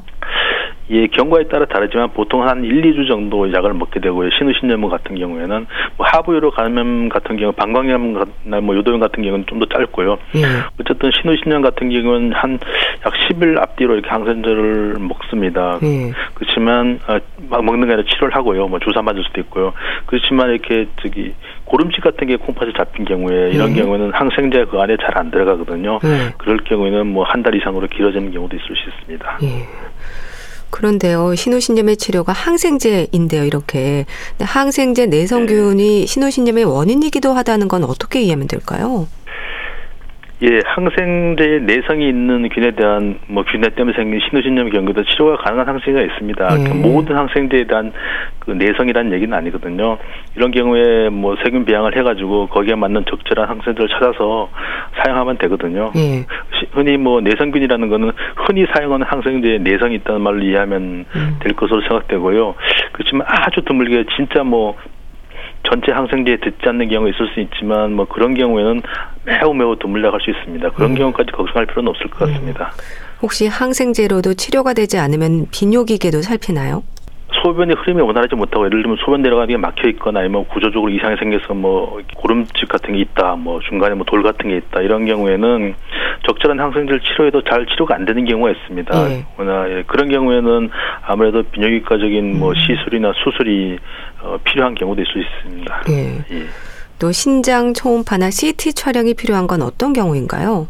예, 0.93 1.07
경과에 1.07 1.45
따라 1.45 1.67
다르지만 1.67 2.11
보통 2.13 2.43
한 2.49 2.65
1, 2.65 2.83
2주 2.83 3.07
정도 3.07 3.53
약을 3.53 3.75
먹게 3.75 4.01
되고요. 4.01 4.31
신우신염 4.31 4.89
같은 4.89 5.17
경우에는 5.17 5.67
뭐 5.97 6.07
하부유로 6.07 6.51
감염 6.51 7.09
같은 7.09 7.37
경우 7.37 7.53
방광염이나 7.53 8.61
뭐 8.61 8.75
요도염 8.77 8.99
같은 8.99 9.23
경우는 9.23 9.47
좀 9.47 9.61
더 9.61 9.67
짧고요. 9.67 10.19
예. 10.37 10.43
어쨌든 10.81 11.11
신우신염 11.21 11.63
같은 11.63 11.91
경우는 11.91 12.33
한 12.33 12.59
약 13.07 13.15
10일 13.15 13.59
앞뒤로 13.59 13.95
이렇게 13.95 14.11
항생제를 14.11 14.97
먹습니다. 14.99 15.79
예. 15.83 16.13
그렇지만 16.35 16.99
아, 17.07 17.19
막 17.49 17.65
먹는 17.65 17.87
게 17.89 17.95
아니라 17.95 18.07
치료를 18.11 18.35
하고요. 18.35 18.67
뭐 18.69 18.79
주사 18.81 19.01
맞을 19.01 19.23
수도 19.25 19.41
있고요. 19.43 19.73
그렇지만 20.07 20.51
이렇게 20.51 20.87
저기 21.01 21.33
고름치 21.67 22.01
같은 22.01 22.27
게 22.27 22.37
콩팥에 22.37 22.73
잡힌 22.77 23.05
경우에 23.05 23.51
이런 23.53 23.77
예. 23.77 23.81
경우에는 23.83 24.11
항생제 24.13 24.65
그 24.71 24.81
안에 24.81 24.97
잘 24.97 25.17
안 25.17 25.31
들어가거든요. 25.31 25.99
예. 26.05 26.33
그럴 26.39 26.59
경우에는 26.59 27.07
뭐 27.07 27.25
한 27.25 27.43
달 27.43 27.55
이상으로 27.55 27.87
길어지는 27.87 28.33
경우도 28.33 28.57
있을 28.57 28.67
수 28.77 28.89
있습니다. 28.91 29.39
예. 30.71 30.77
그런데요, 30.81 31.35
신우신염의 31.35 31.97
치료가 31.97 32.33
항생제인데요, 32.33 33.45
이렇게. 33.45 34.07
항생제 34.39 35.07
내성균이 35.07 36.01
네. 36.01 36.07
신우신염의 36.07 36.65
원인이기도 36.65 37.33
하다는 37.33 37.69
건 37.69 37.85
어떻게 37.85 38.23
이해하면 38.23 38.49
될까요? 38.49 39.07
예, 40.43 40.63
항생제 40.65 41.61
내성이 41.65 42.09
있는 42.09 42.49
균에 42.49 42.71
대한 42.71 43.19
뭐 43.27 43.45
균에 43.45 43.69
때문에 43.69 43.95
생긴 43.95 44.21
신우신염 44.21 44.71
경우도 44.71 45.05
치료가 45.05 45.37
가능한 45.37 45.69
항생제가 45.69 46.01
있습니다. 46.01 46.49
예. 46.61 46.75
모든 46.75 47.15
항생제에 47.15 47.65
대한 47.65 47.93
그 48.39 48.53
내성이라는 48.53 49.13
얘기는 49.13 49.37
아니거든요. 49.37 49.99
이런 50.37 50.51
경우에 50.51 51.11
뭐 51.11 51.37
세균 51.45 51.67
배양을 51.67 51.95
해가지고 51.95 52.47
거기에 52.47 52.75
맞는 52.75 53.05
적절한 53.11 53.51
항생제를 53.51 53.89
찾아서 53.91 54.49
사용하면 54.97 55.37
되거든요. 55.39 55.93
예. 55.97 56.25
흔히 56.73 56.97
뭐 56.97 57.21
내성균이라는 57.21 57.89
거는 57.91 58.13
흔히 58.37 58.65
사용하는 58.75 59.07
항생제에 59.07 59.59
내성이 59.59 59.97
있다는 59.97 60.23
말로 60.23 60.43
이해하면 60.43 61.05
음. 61.15 61.37
될 61.41 61.53
것으로 61.53 61.83
생각되고요. 61.83 62.55
그렇지만 62.93 63.27
아주 63.29 63.61
드물게 63.63 64.05
진짜 64.17 64.43
뭐 64.43 64.77
전체 65.69 65.93
항생제에 65.93 66.39
듣지 66.39 66.69
않는 66.69 66.89
경우가 66.89 67.11
있을 67.11 67.29
수 67.35 67.41
있지만 67.41 67.93
뭐 67.93 68.07
그런 68.07 68.35
경우에는 68.35 68.83
매우 69.25 69.55
매우 69.55 69.77
드물다고 69.79 70.15
할수 70.15 70.31
있습니다. 70.31 70.71
그런 70.71 70.91
음. 70.93 70.95
경우까지 70.97 71.33
걱정할 71.33 71.67
필요는 71.67 71.89
없을 71.91 72.09
것 72.09 72.21
같습니다. 72.29 72.73
음. 72.75 73.19
혹시 73.23 73.47
항생제로도 73.47 74.35
치료가 74.35 74.73
되지 74.73 74.99
않으면 74.99 75.47
비뇨기계도 75.53 76.23
살피나요? 76.23 76.83
소변의 77.43 77.77
흐름이 77.79 78.03
원활하지 78.03 78.35
못하고 78.35 78.67
예를 78.67 78.83
들면 78.83 78.99
소변 79.05 79.23
내려가는 79.23 79.49
게 79.49 79.57
막혀 79.57 79.89
있거나 79.91 80.21
아니면 80.21 80.47
구조적으로 80.49 80.91
이상이 80.91 81.17
생겨서 81.17 81.55
뭐 81.55 82.01
고름집 82.17 82.69
같은 82.69 82.95
게 82.95 83.01
있다, 83.01 83.37
뭐 83.37 83.61
중간에 83.61 83.95
뭐 83.95 84.05
돌 84.05 84.23
같은 84.23 84.49
게 84.51 84.57
있다 84.57 84.81
이런 84.81 85.07
경우에는 85.07 85.75
적절한 86.27 86.59
항생제를 86.59 87.01
치료해도 87.01 87.43
잘 87.43 87.67
치료가 87.67 87.95
안 87.95 88.05
되는 88.05 88.25
경우가 88.25 88.51
있습니다. 88.51 89.09
네. 89.09 89.27
예, 89.69 89.83
그런 89.87 90.09
경우에는 90.09 90.71
아무래도 91.03 91.43
비뇨기과적인 91.43 92.39
뭐 92.39 92.51
음. 92.51 92.55
시술이나 92.55 93.13
수술이 93.25 93.79
어, 94.23 94.39
필요한 94.45 94.75
경우도 94.75 95.03
있을 95.03 95.13
수 95.13 95.19
있습니다. 95.19 95.83
네. 95.87 96.25
예. 96.31 96.47
또 96.99 97.13
신장 97.13 97.73
초음파나 97.73 98.31
CT 98.31 98.75
촬영이 98.75 99.15
필요한 99.15 99.47
건 99.47 99.63
어떤 99.63 99.93
경우인가요? 99.93 100.69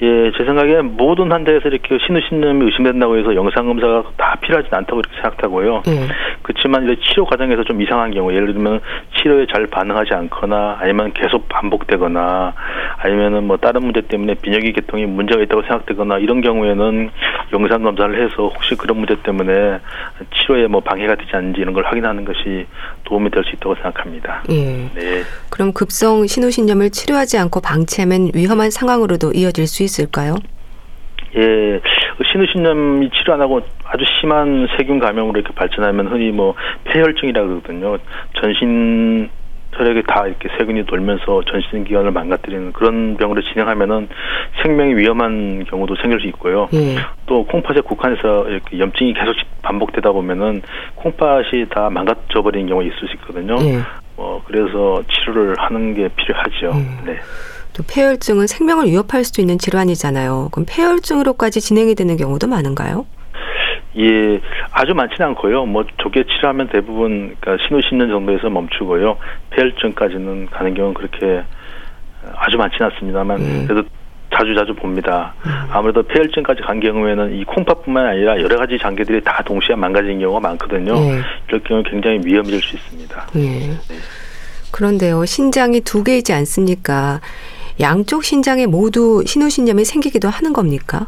예, 0.00 0.30
제 0.38 0.44
생각에 0.44 0.80
모든 0.82 1.32
환자에서 1.32 1.68
이렇게 1.68 1.98
신우신염이 2.06 2.64
의심된다고 2.66 3.18
해서 3.18 3.34
영상 3.34 3.66
검사가 3.66 4.04
다 4.16 4.36
필요하지 4.40 4.68
않다고 4.70 5.00
이렇게 5.00 5.14
생각하고요. 5.16 5.82
예. 5.88 6.06
그렇지만 6.42 6.84
이제 6.84 6.96
치료 7.02 7.24
과정에서 7.24 7.64
좀 7.64 7.82
이상한 7.82 8.12
경우, 8.12 8.32
예를 8.32 8.52
들면 8.52 8.80
치료에 9.16 9.46
잘 9.52 9.66
반응하지 9.66 10.14
않거나 10.14 10.78
아니면 10.80 11.12
계속 11.14 11.48
반복되거나 11.48 12.54
아니면은 12.98 13.44
뭐 13.44 13.56
다른 13.56 13.82
문제 13.82 14.00
때문에 14.02 14.34
비뇨기 14.34 14.72
계통이 14.72 15.06
문제가 15.06 15.42
있다고 15.42 15.62
생각되거나 15.62 16.18
이런 16.18 16.42
경우에는 16.42 17.10
영상 17.52 17.82
검사를 17.82 18.14
해서 18.22 18.48
혹시 18.48 18.76
그런 18.76 18.98
문제 18.98 19.16
때문에 19.22 19.78
치료에 20.34 20.68
뭐 20.68 20.80
방해가 20.80 21.16
되지 21.16 21.30
않는지 21.32 21.60
이런 21.60 21.74
걸 21.74 21.84
확인하는 21.84 22.24
것이 22.24 22.66
도움이 23.04 23.30
될 23.30 23.42
수 23.48 23.50
있다고 23.56 23.74
생각합니다. 23.76 24.42
예. 24.50 24.54
네. 24.94 25.22
그럼 25.50 25.72
급성 25.72 26.26
신우신염을 26.26 26.90
치료하지 26.90 27.38
않고 27.38 27.60
방치하면 27.60 28.30
위험한 28.34 28.70
상황으로도 28.70 29.32
이어질 29.32 29.66
수 29.66 29.82
있을까요? 29.88 30.36
예, 31.36 31.80
신우신염이 32.30 33.10
치료 33.10 33.34
안 33.34 33.40
하고 33.40 33.60
아주 33.84 34.04
심한 34.20 34.66
세균 34.76 34.98
감염으로 34.98 35.40
이렇게 35.40 35.54
발전하면 35.54 36.08
흔히 36.08 36.30
뭐 36.30 36.54
폐혈증이라 36.84 37.42
그러거든요. 37.42 37.98
전신 38.40 39.28
혈액에 39.72 40.02
다 40.02 40.26
이렇게 40.26 40.48
세균이 40.58 40.86
돌면서 40.86 41.42
전신 41.44 41.84
기관을 41.84 42.10
망가뜨리는 42.10 42.72
그런 42.72 43.16
병으로 43.16 43.42
진행하면은 43.42 44.08
생명이 44.62 44.96
위험한 44.96 45.64
경우도 45.64 45.96
생길 45.96 46.20
수 46.20 46.26
있고요. 46.28 46.68
예. 46.72 46.96
또 47.26 47.44
콩팥에 47.44 47.82
국한해서 47.82 48.48
이렇게 48.48 48.78
염증이 48.78 49.12
계속 49.12 49.34
반복되다 49.62 50.10
보면은 50.10 50.62
콩팥이 50.96 51.68
다 51.68 51.90
망가져 51.90 52.42
버리는 52.42 52.66
경우가 52.66 52.86
있을 52.86 53.08
수 53.08 53.14
있거든요. 53.16 53.56
예. 53.60 53.78
어 54.16 54.42
그래서 54.46 55.02
치료를 55.08 55.54
하는 55.58 55.94
게 55.94 56.08
필요하죠. 56.16 56.72
예. 56.74 57.12
네. 57.12 57.20
또 57.78 57.84
폐혈증은 57.86 58.48
생명을 58.48 58.86
위협할 58.86 59.22
수도 59.24 59.40
있는 59.40 59.56
질환이잖아요. 59.56 60.48
그럼 60.50 60.66
폐혈증으로까지 60.68 61.60
진행이 61.60 61.94
되는 61.94 62.16
경우도 62.16 62.48
많은가요? 62.48 63.06
예, 63.96 64.40
아주 64.72 64.94
많지는 64.94 65.28
않고요. 65.28 65.64
뭐 65.66 65.84
조개 65.98 66.24
치료하면 66.24 66.68
대부분 66.68 67.36
그러니까 67.40 67.64
신호 67.66 67.80
신는 67.80 68.08
정도에서 68.08 68.50
멈추고요. 68.50 69.16
폐혈증까지는 69.50 70.46
가는 70.50 70.74
경우는 70.74 70.94
그렇게 70.94 71.44
아주 72.34 72.56
많지는 72.56 72.90
않습니다만 72.90 73.40
음. 73.40 73.64
그래도 73.68 73.88
자주 74.34 74.54
자주 74.56 74.74
봅니다. 74.74 75.34
음. 75.46 75.50
아무래도 75.70 76.02
폐혈증까지 76.02 76.62
간 76.62 76.80
경우에는 76.80 77.36
이 77.36 77.44
콩팥뿐만 77.44 78.06
아니라 78.06 78.40
여러 78.40 78.56
가지 78.56 78.76
장기들이 78.76 79.22
다 79.22 79.42
동시에 79.44 79.76
망가지는 79.76 80.18
경우가 80.18 80.40
많거든요. 80.40 80.94
네. 80.94 81.20
이럴 81.48 81.62
경우 81.62 81.82
굉장히 81.84 82.20
위험해질 82.24 82.60
수 82.60 82.74
있습니다. 82.74 83.26
네. 83.34 83.40
네. 83.88 83.96
그런데요, 84.72 85.24
신장이 85.24 85.80
두 85.80 86.02
개이지 86.04 86.32
않습니까? 86.32 87.20
양쪽 87.80 88.24
신장에 88.24 88.66
모두 88.66 89.22
신우신염이 89.24 89.84
생기기도 89.84 90.28
하는 90.28 90.52
겁니까? 90.52 91.06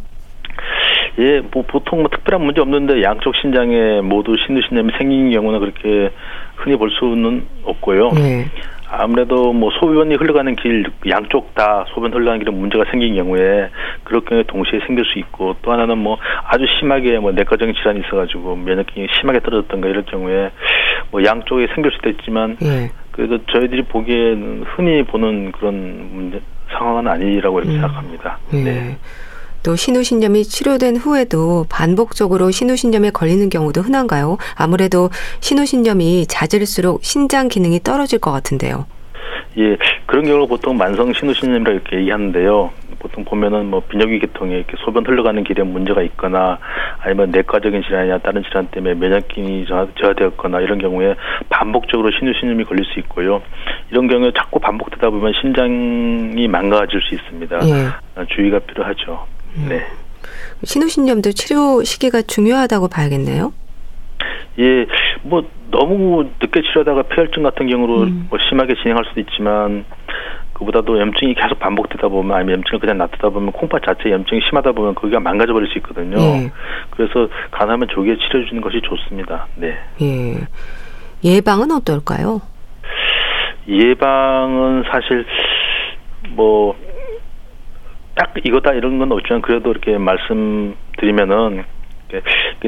예, 1.18 1.40
뭐 1.52 1.64
보통 1.66 2.00
뭐 2.00 2.08
특별한 2.08 2.44
문제 2.44 2.60
없는데 2.60 3.02
양쪽 3.02 3.34
신장에 3.36 4.00
모두 4.00 4.36
신우신염이 4.46 4.92
생긴 4.96 5.30
경우는 5.30 5.60
그렇게 5.60 6.10
흔히 6.56 6.76
볼 6.76 6.90
수는 6.90 7.46
없고요. 7.64 8.12
네. 8.12 8.46
아무래도 8.92 9.52
뭐 9.52 9.70
소변이 9.78 10.16
흘러가는 10.16 10.54
길 10.56 10.84
양쪽 11.08 11.54
다 11.54 11.84
소변 11.94 12.12
흘러가는 12.12 12.40
길에 12.40 12.50
문제가 12.50 12.84
생긴 12.90 13.14
경우에 13.14 13.70
그럴 14.02 14.24
경우에 14.24 14.42
동시에 14.44 14.80
생길 14.86 15.04
수 15.04 15.18
있고 15.20 15.54
또 15.62 15.72
하나는 15.72 15.98
뭐 15.98 16.18
아주 16.44 16.66
심하게 16.78 17.18
뭐 17.18 17.30
내과적인 17.30 17.74
질환이 17.74 18.00
있어가지고 18.00 18.56
면역력이 18.56 19.06
심하게 19.20 19.40
떨어졌던가 19.40 19.88
이럴 19.88 20.04
경우에 20.06 20.50
뭐 21.12 21.24
양쪽에 21.24 21.68
생길 21.74 21.92
수도 21.92 22.10
있지만 22.10 22.56
네. 22.60 22.90
그래도 23.12 23.38
저희들이 23.46 23.82
보기에는 23.82 24.64
흔히 24.74 25.02
보는 25.04 25.52
그런 25.52 26.10
문제 26.12 26.40
상황은 26.72 27.06
아니라고 27.08 27.60
이렇게 27.60 27.74
음. 27.74 27.80
생각합니다. 27.80 28.38
네. 28.50 28.62
네. 28.62 28.98
또 29.62 29.76
신우신염이 29.76 30.44
치료된 30.44 30.96
후에도 30.96 31.66
반복적으로 31.68 32.50
신우신염에 32.50 33.10
걸리는 33.10 33.48
경우도 33.50 33.82
흔한가요? 33.82 34.38
아무래도 34.56 35.10
신우신염이 35.40 36.26
잦을수록 36.26 37.04
신장 37.04 37.48
기능이 37.48 37.80
떨어질 37.80 38.18
것 38.18 38.32
같은데요. 38.32 38.86
예, 39.58 39.76
그런 40.06 40.24
경우 40.24 40.46
보통 40.46 40.76
만성 40.76 41.12
신우신염이라고 41.12 41.70
이렇게 41.72 41.96
얘기하는데요. 41.98 42.70
보통 43.00 43.24
보면은 43.24 43.66
뭐 43.70 43.80
비뇨기 43.80 44.20
계통에 44.20 44.56
이렇게 44.56 44.74
소변 44.84 45.04
흘러가는 45.04 45.42
길에 45.42 45.62
문제가 45.64 46.02
있거나 46.02 46.58
아니면 47.00 47.30
내과적인 47.30 47.82
질환이나 47.82 48.18
다른 48.18 48.44
질환 48.44 48.66
때문에 48.68 48.94
면역기능이 48.94 49.66
저하되었거나 49.98 50.60
이런 50.60 50.78
경우에 50.78 51.16
반복적으로 51.48 52.10
신우신염이 52.12 52.64
걸릴 52.64 52.84
수 52.84 53.00
있고요. 53.00 53.42
이런 53.90 54.06
경우에 54.06 54.30
자꾸 54.36 54.60
반복되다 54.60 55.10
보면 55.10 55.32
신장이 55.40 56.46
망가질 56.46 57.00
수 57.00 57.14
있습니다. 57.14 57.58
예. 57.66 58.24
주의가 58.34 58.60
필요하죠. 58.60 59.26
음. 59.56 59.66
네. 59.70 59.86
신우신염도 60.62 61.32
치료 61.32 61.82
시기가 61.82 62.22
중요하다고 62.22 62.88
봐야겠네요. 62.88 63.52
예, 64.58 64.86
뭐 65.22 65.42
너무 65.70 66.28
늦게 66.40 66.60
치료하다가 66.62 67.04
폐혈증 67.04 67.42
같은 67.42 67.66
경우로 67.66 68.02
음. 68.02 68.26
뭐 68.28 68.38
심하게 68.48 68.74
진행할 68.82 69.04
수도 69.06 69.20
있지만 69.20 69.86
그보다도 70.60 71.00
염증이 71.00 71.34
계속 71.34 71.58
반복되다 71.58 72.08
보면 72.08 72.36
아니면 72.36 72.56
염증을 72.58 72.78
그냥 72.80 72.98
놔두다 72.98 73.30
보면 73.30 73.52
콩팥 73.52 73.82
자체 73.84 74.10
염증이 74.10 74.42
심하다 74.48 74.72
보면 74.72 74.94
거기가 74.94 75.18
망가져 75.18 75.52
버릴 75.52 75.68
수 75.68 75.78
있거든요. 75.78 76.16
예. 76.20 76.50
그래서 76.90 77.28
가능하면 77.50 77.88
조기에 77.88 78.16
치료해 78.18 78.46
주는 78.46 78.60
것이 78.60 78.80
좋습니다. 78.82 79.46
네. 79.56 79.76
예. 80.02 80.34
예방은 81.24 81.70
어떨까요? 81.72 82.40
예방은 83.68 84.84
사실 84.90 85.26
뭐 86.30 86.74
딱 88.20 88.34
이거다 88.44 88.74
이런 88.74 88.98
건 88.98 89.10
없지만 89.12 89.40
그래도 89.40 89.70
이렇게 89.70 89.96
말씀드리면은 89.96 91.64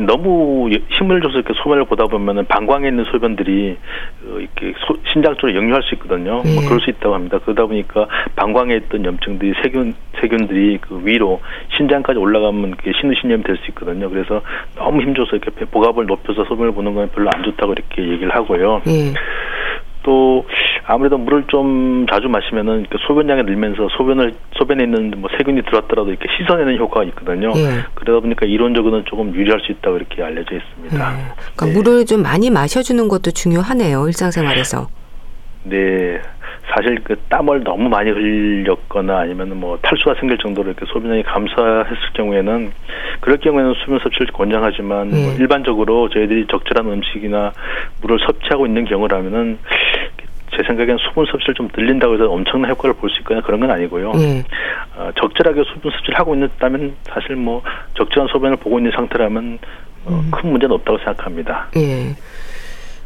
너무 0.07 0.71
힘을 0.91 1.21
줘서 1.23 1.39
이렇게 1.39 1.55
소변을 1.63 1.85
보다 1.85 2.07
보면은 2.07 2.45
방광에 2.47 2.89
있는 2.89 3.05
소변들이 3.05 3.77
어, 4.27 4.39
이렇게 4.39 4.75
소, 4.87 4.97
신장 5.13 5.35
쪽으로 5.37 5.55
역류할 5.55 5.83
수 5.83 5.95
있거든요. 5.95 6.35
뭐 6.35 6.43
네. 6.45 6.55
뭐 6.55 6.65
그럴 6.67 6.81
수 6.81 6.91
있다고 6.91 7.15
합니다. 7.15 7.39
그러다 7.39 7.67
보니까 7.67 8.07
방광에 8.37 8.77
있던 8.77 9.05
염증들이 9.05 9.55
세균 9.63 9.95
세균들이 10.21 10.79
그 10.81 11.01
위로 11.05 11.41
신장까지 11.77 12.19
올라가면 12.19 12.75
신우신염이 13.01 13.43
될 13.45 13.57
수 13.63 13.71
있거든요. 13.71 14.09
그래서 14.11 14.43
너무 14.77 15.03
힘줘서 15.03 15.37
이렇게 15.37 15.65
복압을 15.67 16.07
높여서 16.07 16.45
소변을 16.45 16.73
보는 16.73 16.95
건 16.95 17.11
별로 17.15 17.31
안 17.35 17.43
좋다고 17.43 17.73
이렇게 17.73 18.03
얘기를 18.03 18.35
하고요. 18.35 18.83
네. 18.85 19.13
또 20.03 20.45
아무래도 20.85 21.19
물을 21.19 21.45
좀 21.49 22.07
자주 22.11 22.29
마시면은 22.29 22.87
그 22.91 22.99
소변량이 23.07 23.45
늘면서 23.45 23.89
소변을 23.97 24.35
소변에 24.57 24.85
있는 24.85 25.13
뭐 25.17 25.31
세균이 25.37 25.63
들어왔더라도 25.63 26.11
이렇게 26.11 26.27
씻어내는 26.37 26.79
효과가 26.79 27.05
있거든요. 27.05 27.53
예. 27.57 27.85
그러다 27.95 28.21
보니까 28.21 28.47
이론적으로는 28.47 29.05
조금 29.07 29.35
유리할 29.35 29.61
수 29.61 29.73
있다고 29.73 29.97
이렇게 29.97 30.23
알려져 30.23 30.57
있습니다. 30.57 30.97
예. 30.97 31.35
그러니까 31.55 31.67
네. 31.67 31.73
물을 31.73 32.05
좀 32.07 32.23
많이 32.23 32.51
마셔주는 32.51 33.09
것도 33.09 33.31
중요하네요 33.31 34.07
일상생활에서. 34.07 34.89
네. 35.65 36.21
사실 36.75 36.99
그 37.05 37.17
땀을 37.29 37.65
너무 37.65 37.89
많이 37.89 38.11
흘렸거나 38.11 39.19
아니면 39.21 39.61
뭐 39.61 39.79
탈수가 39.83 40.15
생길 40.19 40.39
정도로 40.39 40.71
이렇게 40.71 40.87
소변량이 40.87 41.23
감소했을 41.25 41.97
경우에는 42.15 42.73
그럴 43.21 43.37
경우에는 43.39 43.75
수면 43.85 44.01
섭취를 44.01 44.29
권장하지만 44.33 45.09
뭐 45.09 45.19
네. 45.19 45.25
뭐 45.25 45.35
일반적으로 45.35 46.09
저희들이 46.09 46.47
적절한 46.51 46.91
음식이나 46.91 47.53
물을 48.01 48.19
섭취하고 48.27 48.67
있는 48.67 48.85
경우라면은 48.87 49.59
제 50.57 50.63
생각엔 50.67 50.99
수분 50.99 51.27
섭취를 51.27 51.55
좀 51.55 51.69
늘린다고 51.75 52.15
해서 52.15 52.31
엄청난 52.31 52.71
효과를 52.71 52.95
볼 52.97 53.09
수 53.11 53.19
있거나 53.21 53.41
그런 53.41 53.61
건 53.61 53.71
아니고요. 53.71 54.13
네. 54.13 54.45
어, 54.97 55.11
적절하게 55.19 55.63
수분 55.65 55.91
섭취를 55.91 56.19
하고 56.19 56.35
있다면 56.35 56.97
사실 57.05 57.37
뭐 57.37 57.63
적절한 57.95 58.29
소변을 58.29 58.57
보고 58.57 58.79
있는 58.79 58.93
상태라면 58.95 59.59
어, 60.05 60.11
음. 60.11 60.31
큰 60.31 60.51
문제는 60.51 60.75
없다고 60.77 60.99
생각합니다. 60.99 61.69
네. 61.75 62.15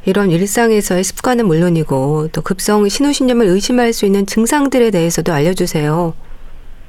이런 0.07 0.31
일상에서의 0.31 1.03
습관은 1.03 1.47
물론이고 1.47 2.29
또 2.33 2.41
급성 2.41 2.89
신우신염을 2.89 3.47
의심할 3.47 3.93
수 3.93 4.07
있는 4.07 4.25
증상들에 4.25 4.93
대해서도 4.93 5.33
알려주세요. 5.33 6.15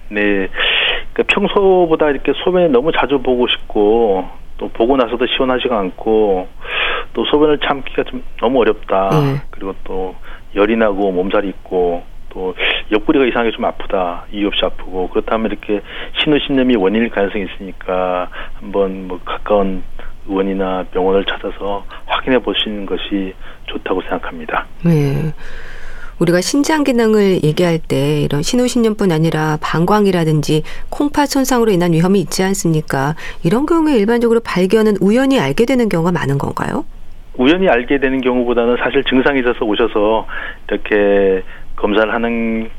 네. 0.09 0.47
그러니까 1.13 1.23
평소보다 1.33 2.11
이렇게 2.11 2.31
소변을 2.43 2.71
너무 2.71 2.91
자주 2.91 3.19
보고 3.19 3.47
싶고 3.47 4.23
또 4.57 4.69
보고 4.69 4.95
나서도 4.97 5.25
시원하지가 5.25 5.77
않고 5.79 6.47
또 7.13 7.25
소변을 7.25 7.59
참기가 7.67 8.03
좀 8.03 8.23
너무 8.39 8.61
어렵다. 8.61 9.09
네. 9.09 9.41
그리고 9.49 9.73
또 9.83 10.15
열이 10.55 10.77
나고 10.77 11.11
몸살이 11.11 11.49
있고 11.49 12.03
또 12.29 12.53
옆구리가 12.91 13.25
이상하게 13.25 13.51
좀 13.51 13.65
아프다 13.65 14.25
이유 14.31 14.47
없이 14.47 14.63
아프고 14.63 15.09
그렇다면 15.09 15.51
이렇게 15.51 15.81
신우신염이 16.19 16.75
원인일 16.75 17.09
가능성이 17.09 17.45
있으니까 17.45 18.29
한번 18.59 19.07
뭐 19.07 19.19
가까운 19.25 19.81
의원이나 20.27 20.85
병원을 20.91 21.25
찾아서 21.25 21.85
확인해 22.05 22.39
보시는 22.39 22.85
것이 22.85 23.33
좋다고 23.65 24.01
생각합니다. 24.01 24.65
네. 24.83 25.33
우리가 26.19 26.41
신장 26.41 26.83
기능을 26.83 27.43
얘기할 27.43 27.77
때 27.79 28.21
이런 28.21 28.41
신우신염뿐 28.41 29.11
아니라 29.11 29.57
방광이라든지 29.61 30.63
콩팥 30.89 31.27
손상으로 31.27 31.71
인한 31.71 31.93
위험이 31.93 32.19
있지 32.21 32.43
않습니까? 32.43 33.15
이런 33.43 33.65
경우에 33.65 33.95
일반적으로 33.95 34.39
발견은 34.39 34.97
우연히 34.99 35.39
알게 35.39 35.65
되는 35.65 35.89
경우가 35.89 36.11
많은 36.11 36.39
건가요? 36.39 36.85
우연히 37.37 37.69
알게 37.69 37.99
되는 37.99 38.19
경우보다는 38.21 38.77
사실 38.77 39.03
증상이 39.03 39.41
있어서 39.41 39.63
오셔서 39.63 40.25
이렇게 40.67 41.43
검사를 41.75 42.11
하는 42.11 42.69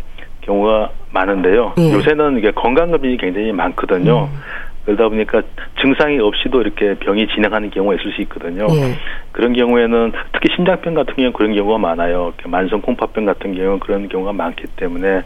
경우가 0.41 0.91
많은데요. 1.13 1.75
예. 1.79 1.93
요새는 1.93 2.39
이게 2.39 2.51
건강검진이 2.51 3.19
굉장히 3.19 3.53
많거든요. 3.53 4.29
음. 4.33 4.39
그러다 4.89 5.11
보니까 5.11 5.43
증상이 5.83 6.19
없이도 6.19 6.63
이렇게 6.63 6.95
병이 6.95 7.29
진행하는 7.29 7.69
경우가 7.69 7.97
있을 7.97 8.11
수 8.13 8.23
있거든요. 8.23 8.67
예. 8.71 8.95
그런 9.33 9.53
경우에는 9.53 10.13
특히 10.33 10.49
심장병 10.57 10.95
같은 10.95 11.15
경우는 11.15 11.35
그런 11.35 11.55
경우가 11.55 11.77
많아요. 11.77 12.33
만성 12.47 12.81
콩팥병 12.81 13.27
같은 13.27 13.55
경우는 13.55 13.81
그런 13.81 14.09
경우가 14.09 14.33
많기 14.33 14.65
때문에 14.77 15.21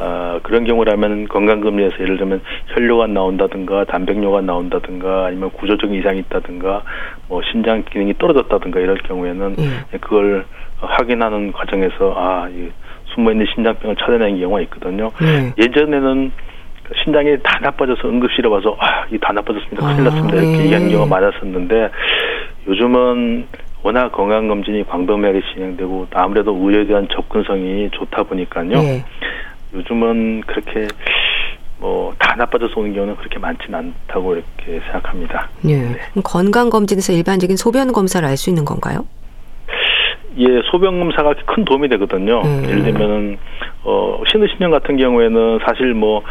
어, 0.00 0.40
그런 0.42 0.64
경우라면 0.64 1.28
건강검진에서 1.28 2.00
예를 2.00 2.16
들면 2.16 2.40
혈뇨가 2.74 3.06
나온다든가 3.06 3.84
단백뇨가 3.84 4.40
나온다든가 4.40 5.26
아니면 5.26 5.50
구조적인 5.50 6.00
이상이 6.00 6.18
있다든가 6.20 6.82
뭐 7.28 7.42
신장 7.52 7.84
기능이 7.84 8.14
떨어졌다든가 8.18 8.80
이럴 8.80 8.96
경우에는 8.98 9.54
예. 9.60 9.98
그걸 9.98 10.46
확인하는 10.80 11.52
과정에서 11.52 12.12
아, 12.16 12.48
이 12.50 12.70
숨어 13.14 13.30
있는 13.30 13.46
신장병을 13.54 13.94
찾아내는 13.94 14.40
경우가 14.40 14.62
있거든요. 14.62 15.12
예. 15.22 15.62
예전에는 15.62 16.32
신장이 17.04 17.36
다 17.42 17.58
나빠져서 17.62 18.08
응급실에 18.08 18.48
와서 18.48 18.76
아, 18.78 19.04
이다 19.10 19.32
나빠졌습니다. 19.32 19.86
큰일 19.86 20.04
났습니다. 20.04 20.36
이렇게 20.36 20.48
아, 20.48 20.58
예. 20.58 20.64
얘기하는 20.64 20.90
경우가 20.90 21.08
많았었는데 21.20 21.90
요즘은 22.68 23.46
워낙 23.82 24.10
건강 24.12 24.48
검진이 24.48 24.84
광범위하게 24.88 25.42
진행되고 25.54 26.08
아무래도 26.14 26.52
의료에 26.54 26.86
대한 26.86 27.06
접근성이 27.12 27.88
좋다 27.92 28.24
보니까요. 28.24 28.72
예. 28.78 29.04
요즘은 29.74 30.42
그렇게 30.46 30.86
뭐 31.78 32.14
다 32.18 32.34
나빠져서 32.36 32.80
오는 32.80 32.94
경우는 32.94 33.16
그렇게 33.16 33.38
많지는 33.38 33.78
않다고 34.08 34.34
이렇게 34.34 34.80
생각합니다. 34.84 35.48
예. 35.68 35.76
네. 35.76 35.96
건강 36.24 36.70
검진에서 36.70 37.12
일반적인 37.12 37.56
소변 37.56 37.92
검사를 37.92 38.26
알 38.26 38.36
수 38.36 38.50
있는 38.50 38.64
건가요? 38.64 39.06
예, 40.38 40.46
소변 40.70 40.98
검사가 40.98 41.34
큰 41.46 41.64
도움이 41.64 41.88
되거든요. 41.90 42.42
음. 42.42 42.64
예를 42.68 42.82
들면은 42.82 43.38
어 43.84 44.20
신의신령 44.30 44.70
같은 44.70 44.96
경우에는 44.98 45.60
사실 45.66 45.94
뭐 45.94 46.22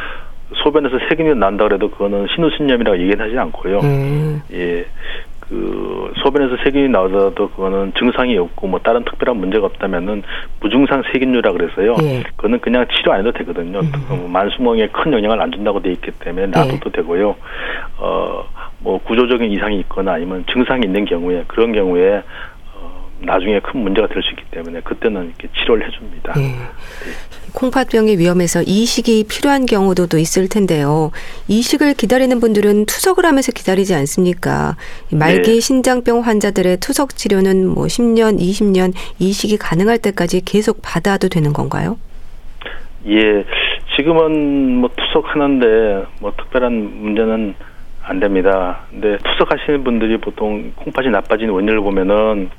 소변에서 0.54 0.98
세균이 1.10 1.36
난다 1.36 1.66
그래도 1.66 1.90
그거는 1.90 2.28
신우신염이라고 2.36 3.00
얘기는 3.00 3.24
하지 3.26 3.38
않고요. 3.38 3.80
음. 3.80 4.42
예. 4.54 4.86
그 5.50 6.12
소변에서 6.24 6.58
세균이 6.64 6.90
나오더라도 6.90 7.50
그거는 7.50 7.94
증상이 7.98 8.36
없고 8.38 8.68
뭐 8.68 8.80
다른 8.80 9.04
특별한 9.06 9.38
문제가 9.38 9.68
없다면은 9.68 10.24
무증상 10.60 11.04
세균류라 11.12 11.52
그래서요. 11.52 11.96
예. 12.02 12.24
그거는 12.36 12.60
그냥 12.60 12.86
치료 12.92 13.14
안 13.14 13.20
해도 13.20 13.32
되거든요. 13.32 13.80
음. 13.80 13.92
뭐 14.10 14.28
만수멍에 14.28 14.88
큰 14.88 15.14
영향을 15.14 15.40
안 15.42 15.52
준다고 15.52 15.82
돼 15.82 15.92
있기 15.92 16.12
때문에 16.20 16.48
놔둬도 16.48 16.82
예. 16.88 16.92
되고요. 16.92 17.36
어뭐 18.00 19.00
구조적인 19.04 19.52
이상이 19.52 19.80
있거나 19.82 20.14
아니면 20.14 20.44
증상이 20.52 20.86
있는 20.86 21.06
경우에 21.06 21.44
그런 21.48 21.74
경우에 21.74 22.18
어 22.18 22.24
나중에 23.22 23.60
큰 23.62 23.80
문제가 23.80 24.08
될 24.08 24.22
수 24.22 24.30
있기 24.32 24.44
때문에 24.52 24.82
그때는 24.82 25.26
이렇게 25.28 25.48
치료를 25.58 25.88
해줍니다. 25.88 26.34
예. 26.38 26.42
네. 26.42 26.56
콩팥병의 27.54 28.18
위험에서 28.20 28.62
이식이 28.64 29.26
필요한 29.30 29.66
경우도 29.66 30.08
또 30.08 30.18
있을 30.18 30.50
텐데요. 30.50 31.12
이식을 31.48 31.94
기다리는 31.94 32.40
분들은 32.40 32.86
투석을 32.86 33.26
하면서 33.26 33.52
기다리지 33.54 33.96
않습니까? 33.96 34.76
말기 35.12 35.54
네. 35.54 35.60
신장병 35.60 36.20
환자들의 36.22 36.78
투석 36.78 37.16
치료는 37.16 37.68
뭐 37.68 37.86
10년, 37.86 38.40
20년 38.40 38.94
이식이 39.20 39.58
가능할 39.58 40.00
때까지 40.00 40.44
계속 40.44 40.82
받아도 40.82 41.30
되는 41.30 41.54
건가요? 41.54 41.98
예, 43.08 43.46
지금은 43.96 44.76
뭐 44.78 44.90
투석하는데 44.98 46.06
뭐 46.20 46.34
특별한 46.38 46.74
문제는 46.74 47.56
안 48.04 48.20
됩니다. 48.20 48.82
근데 48.90 49.18
투석하시는 49.18 49.84
분들이 49.84 50.18
보통 50.18 50.74
콩팥이 50.76 51.10
나빠진 51.10 51.50
원인을 51.50 51.80
보면은 51.80 52.50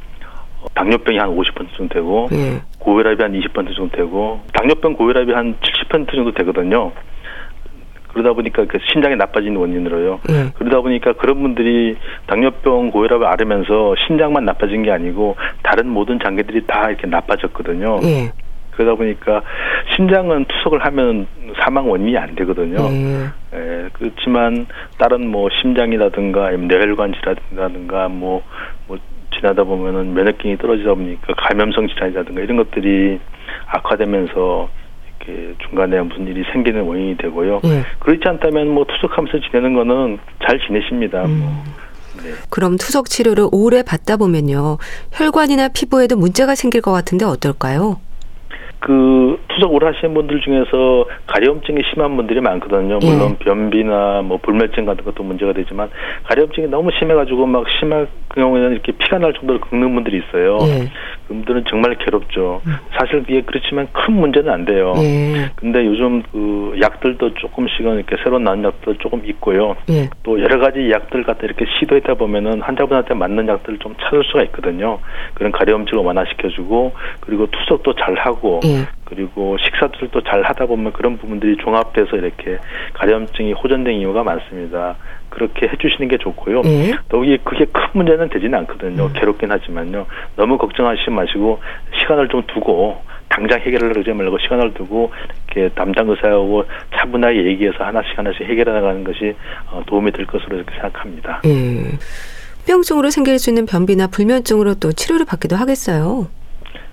당뇨병이 0.74 1.18
한 1.18 1.30
50% 1.30 1.76
정도 1.76 1.94
되고 1.94 2.28
예. 2.32 2.60
고혈압이 2.78 3.22
한 3.22 3.32
20% 3.32 3.74
정도 3.74 3.96
되고 3.96 4.40
당뇨병 4.52 4.94
고혈압이 4.94 5.32
한 5.32 5.56
70% 5.90 6.12
정도 6.12 6.32
되거든요. 6.32 6.92
그러다 8.08 8.32
보니까 8.32 8.64
그 8.64 8.78
신장이 8.92 9.16
나빠지는 9.16 9.56
원인으로요. 9.56 10.20
예. 10.30 10.50
그러다 10.54 10.80
보니까 10.80 11.12
그런 11.14 11.42
분들이 11.42 11.96
당뇨병 12.26 12.90
고혈압을 12.90 13.26
앓으면서 13.26 13.94
신장만 14.06 14.44
나빠진 14.44 14.82
게 14.82 14.90
아니고 14.90 15.36
다른 15.62 15.88
모든 15.88 16.18
장기들이 16.18 16.66
다 16.66 16.88
이렇게 16.88 17.06
나빠졌거든요. 17.06 18.00
예. 18.04 18.32
그러다 18.76 18.94
보니까 18.94 19.42
심장은 19.96 20.44
투석을 20.44 20.84
하면 20.84 21.26
사망 21.60 21.90
원인이 21.90 22.16
안 22.16 22.34
되거든요. 22.34 22.88
네. 22.90 23.26
예, 23.54 23.88
그렇지만 23.94 24.66
다른 24.98 25.28
뭐 25.28 25.48
심장이라든가 25.62 26.50
뇌혈관 26.50 27.14
질환이라든가 27.14 28.08
뭐뭐 28.08 28.42
뭐 28.86 28.98
지나다 29.38 29.64
보면은 29.64 30.14
면역력이 30.14 30.56
떨어지다 30.58 30.94
보니까 30.94 31.34
감염성 31.36 31.88
질환이라든가 31.88 32.40
이런 32.40 32.56
것들이 32.56 33.18
악화되면서 33.66 34.68
이렇게 35.20 35.54
중간에 35.66 36.00
무슨 36.02 36.26
일이 36.26 36.44
생기는 36.52 36.82
원인이 36.82 37.16
되고요. 37.16 37.60
네. 37.64 37.82
그렇지 38.00 38.22
않다면 38.26 38.68
뭐 38.68 38.84
투석하면서 38.84 39.40
지내는 39.48 39.74
거는 39.74 40.18
잘 40.46 40.58
지내십니다. 40.60 41.20
뭐. 41.20 41.26
음. 41.28 41.38
뭐. 41.40 41.64
네. 42.22 42.32
그럼 42.50 42.76
투석 42.76 43.10
치료를 43.10 43.48
오래 43.52 43.82
받다 43.82 44.16
보면요. 44.16 44.78
혈관이나 45.12 45.68
피부에도 45.68 46.16
문제가 46.16 46.54
생길 46.54 46.80
것 46.80 46.92
같은데 46.92 47.24
어떨까요? 47.24 48.00
그 48.80 49.38
투석 49.48 49.72
오래 49.72 49.86
하시는 49.86 50.14
분들 50.14 50.40
중에서 50.42 51.06
가려움증이 51.26 51.80
심한 51.92 52.16
분들이 52.16 52.40
많거든요. 52.40 52.98
예. 53.02 53.06
물론 53.06 53.36
예. 53.40 53.44
변비나 53.44 54.22
뭐 54.22 54.38
불면증 54.38 54.86
같은 54.86 55.04
것도 55.04 55.22
문제가 55.22 55.52
되지만 55.52 55.90
가려움증이 56.24 56.68
너무 56.68 56.90
심해가지고 56.98 57.46
막 57.46 57.64
심 57.78 57.92
할 58.36 58.44
경우에는 58.44 58.72
이렇게 58.72 58.92
피가 58.92 59.18
날 59.18 59.32
정도로 59.32 59.60
긁는 59.60 59.94
분들이 59.94 60.18
있어요. 60.18 60.58
예. 60.68 60.90
그분들은 61.26 61.64
정말 61.68 61.96
괴롭죠. 61.96 62.60
음. 62.66 62.76
사실 62.96 63.24
이게 63.26 63.40
그렇지만 63.40 63.88
큰 63.92 64.14
문제는 64.14 64.52
안 64.52 64.64
돼요. 64.64 64.92
예. 64.98 65.50
근데 65.56 65.84
요즘 65.86 66.22
그 66.30 66.78
약들도 66.80 67.34
조금씩은 67.34 67.96
이렇게 67.96 68.16
새로 68.22 68.38
나온 68.38 68.62
약들 68.62 68.96
조금 68.98 69.22
있고요. 69.24 69.74
예. 69.88 70.08
또 70.22 70.40
여러 70.40 70.58
가지 70.58 70.90
약들 70.90 71.24
갖다 71.24 71.40
이렇게 71.44 71.64
시도했다 71.78 72.14
보면은 72.14 72.60
환자분한테 72.60 73.14
맞는 73.14 73.48
약들을 73.48 73.78
좀 73.78 73.96
찾을 74.02 74.22
수가 74.24 74.42
있거든요. 74.44 74.98
그런 75.34 75.50
가려움증을 75.50 76.04
완화시켜주고 76.04 76.92
그리고 77.20 77.46
투석도 77.50 77.94
잘 77.94 78.14
하고 78.16 78.60
예. 78.64 78.86
그리고 79.04 79.56
식사들도 79.58 80.20
잘 80.22 80.42
하다 80.42 80.66
보면 80.66 80.92
그런 80.92 81.16
부분들이 81.16 81.56
종합돼서 81.56 82.16
이렇게 82.16 82.58
가려움증이 82.92 83.52
호전된 83.54 83.94
이유가 83.94 84.22
많습니다. 84.22 84.96
그렇게 85.30 85.68
해주시는 85.68 86.08
게 86.08 86.18
좋고요. 86.18 86.62
예. 86.64 86.96
또 87.08 87.24
이게 87.24 87.38
그게 87.42 87.64
큰 87.66 87.82
문제는 87.92 88.28
되지는 88.28 88.58
않거든요. 88.60 89.06
음. 89.06 89.12
괴롭긴 89.14 89.50
하지만요. 89.50 90.06
너무 90.36 90.58
걱정하시지 90.58 91.10
마시고 91.10 91.60
시간을 92.00 92.28
좀 92.28 92.42
두고 92.46 93.02
당장 93.28 93.60
해결을 93.60 93.98
하지 93.98 94.10
말고 94.12 94.38
시간을 94.38 94.74
두고 94.74 95.12
이렇게 95.54 95.74
담당 95.74 96.08
의사하고 96.08 96.64
차분하게 96.94 97.44
얘기해서 97.46 97.84
하나씩 97.84 98.16
하나씩 98.16 98.42
해결해 98.42 98.72
나가는 98.72 99.04
것이 99.04 99.34
어, 99.70 99.82
도움이 99.86 100.12
될 100.12 100.26
것으로 100.26 100.62
생각합니다. 100.70 101.42
예. 101.44 101.98
병증으로 102.66 103.10
생길 103.10 103.38
수 103.38 103.50
있는 103.50 103.66
변비나 103.66 104.08
불면증으로 104.08 104.74
또 104.74 104.92
치료를 104.92 105.24
받기도 105.26 105.56
하겠어요. 105.56 106.28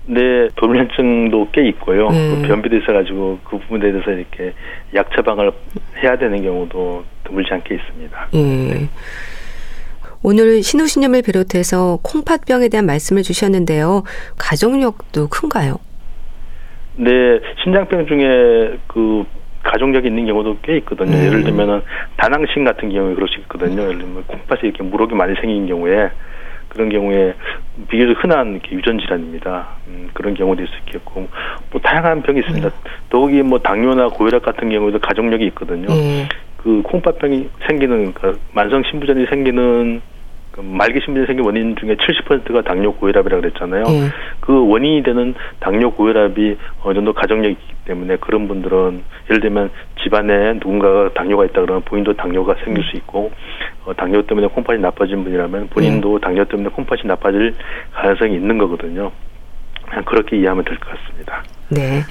네, 0.06 0.50
돌면증도 0.56 1.50
꽤 1.52 1.68
있고요. 1.70 2.08
음. 2.08 2.42
그 2.42 2.48
변비도 2.48 2.78
있어가지고 2.78 3.40
그 3.44 3.58
부분에 3.60 3.92
대해서 3.92 4.12
이렇게 4.12 4.54
약 4.94 5.10
처방을 5.16 5.52
해야 6.02 6.18
되는 6.18 6.42
경우도 6.44 7.06
드물지 7.24 7.54
않게 7.54 7.76
있습니다. 7.76 8.28
음. 8.36 8.90
오늘 10.22 10.62
신우신염을 10.62 11.22
비롯해서 11.22 12.00
콩팥병에 12.02 12.70
대한 12.70 12.86
말씀을 12.86 13.24
주셨는데요. 13.24 14.04
가족력도 14.38 15.28
큰가요? 15.30 15.80
네, 16.96 17.40
신장병 17.64 18.08
중에 18.08 18.78
그 18.88 19.26
가족력이 19.64 20.08
있는 20.08 20.26
경우도 20.26 20.58
꽤 20.62 20.78
있거든요. 20.78 21.16
음. 21.16 21.26
예를 21.26 21.44
들면은 21.44 21.82
다낭신 22.18 22.66
같은 22.66 22.90
경우에 22.92 23.16
그럴 23.16 23.28
수 23.30 23.40
있거든요. 23.42 23.82
예를 23.84 23.98
들면 24.00 24.24
콩팥이 24.28 24.62
이렇게 24.64 24.84
물혹이 24.84 25.16
많이 25.16 25.34
생긴 25.36 25.68
경우에 25.68 26.10
그런 26.74 26.90
경우에 26.90 27.34
비교적 27.88 28.24
흔한 28.24 28.60
유전 28.72 29.00
질환입니다. 29.00 29.68
음, 29.88 30.10
그런 30.14 30.34
경우도 30.34 30.64
있을 30.64 30.74
수 30.74 30.80
있겠고 30.80 31.28
뭐 31.72 31.82
다양한 31.82 32.22
병이 32.24 32.40
있습니다. 32.40 32.70
네. 32.70 32.76
더욱이 33.10 33.42
뭐 33.42 33.60
당뇨나 33.60 34.10
고혈압 34.10 34.44
같은 34.44 34.70
경우에도 34.70 35.00
가족력이 35.00 35.46
있거든요. 35.48 35.88
네. 35.88 36.28
그 36.58 36.82
콩팥병이 36.84 37.50
생기는 37.68 38.14
그 38.14 38.40
만성 38.54 38.84
신부전이 38.90 39.26
생기는 39.28 40.02
그 40.02 40.13
말기 40.62 41.00
신부전이 41.04 41.26
생긴 41.26 41.46
원인 41.46 41.76
중에 41.76 41.96
70%가 41.96 42.62
당뇨 42.62 42.94
고혈압이라 42.94 43.38
고 43.38 43.42
그랬잖아요. 43.42 43.84
네. 43.84 44.10
그 44.40 44.68
원인이 44.68 45.04
되는 45.04 45.34
당뇨 45.60 45.92
고혈압이 45.92 46.58
어느 46.84 46.94
정도 46.94 47.14
가족력이 47.14 47.52
있기 47.52 47.74
때문에 47.86 48.18
그런 48.18 48.48
분들은 48.48 49.04
예를 49.30 49.42
들면 49.42 49.72
집안에 50.04 50.54
누군가가 50.54 51.10
당뇨가 51.14 51.46
있다 51.46 51.62
그러면 51.62 51.82
본인도 51.84 52.14
당뇨가 52.14 52.56
생길 52.64 52.84
수 52.84 52.98
있고 52.98 53.32
어, 53.86 53.94
당뇨 53.94 54.22
때문에 54.22 54.48
콩팥이 54.48 54.80
나빠진 54.80 55.24
분이라면 55.24 55.70
본인도 55.70 56.20
네. 56.20 56.26
당뇨 56.26 56.46
때문에 56.46 56.70
콩팥이 56.70 57.02
나빠질 57.06 57.56
가능성이 57.94 58.36
있는 58.36 58.58
거거든요. 58.58 59.12
그냥 59.90 60.06
그렇게 60.06 60.38
이해하면 60.38 60.64
될 60.66 60.78
것 60.78 60.90
같습니다. 60.90 61.44
네. 61.70 62.02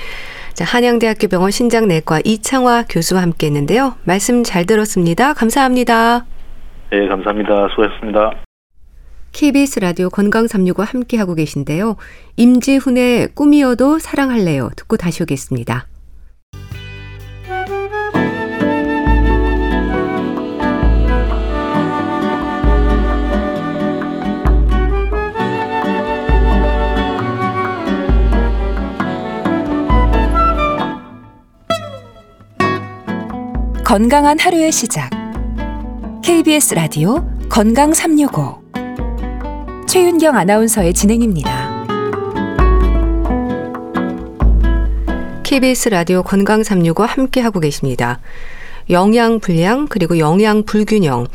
자, 0.55 0.65
한양대학교 0.65 1.29
병원 1.29 1.51
신장내과 1.51 2.21
이창화 2.25 2.85
교수와 2.91 3.23
함께 3.23 3.47
했는데요. 3.47 3.95
말씀 4.05 4.43
잘 4.43 4.67
들었습니다. 4.67 5.33
감사합니다. 5.33 6.27
네, 6.93 7.09
감사합니다. 7.09 7.69
수고하셨습니다. 7.71 8.45
KBS 9.33 9.81
라디오 9.81 10.11
건강 10.11 10.47
365 10.47 10.83
함께 10.83 11.17
하고 11.17 11.35
계신데요. 11.35 11.97
임지훈의 12.37 13.29
꿈이어도 13.35 13.99
사랑할래요. 13.99 14.69
듣고 14.77 14.99
다시 14.99 15.23
오겠습니다. 15.23 15.87
건강한 33.83 34.39
하루의 34.39 34.73
시작. 34.73 35.22
KBS 36.23 36.75
라디오 36.75 37.27
건강 37.49 37.93
365. 37.93 38.63
최윤경 39.89 40.37
아나운서의 40.37 40.95
진행입니다. 40.95 41.85
KBS 45.43 45.89
라디오 45.89 46.23
건강 46.23 46.63
365 46.63 47.03
함께 47.03 47.41
하고 47.41 47.59
계십니다. 47.59 48.21
영양 48.91 49.41
불량 49.41 49.89
그리고 49.89 50.17
영양 50.19 50.63
불균형. 50.63 51.27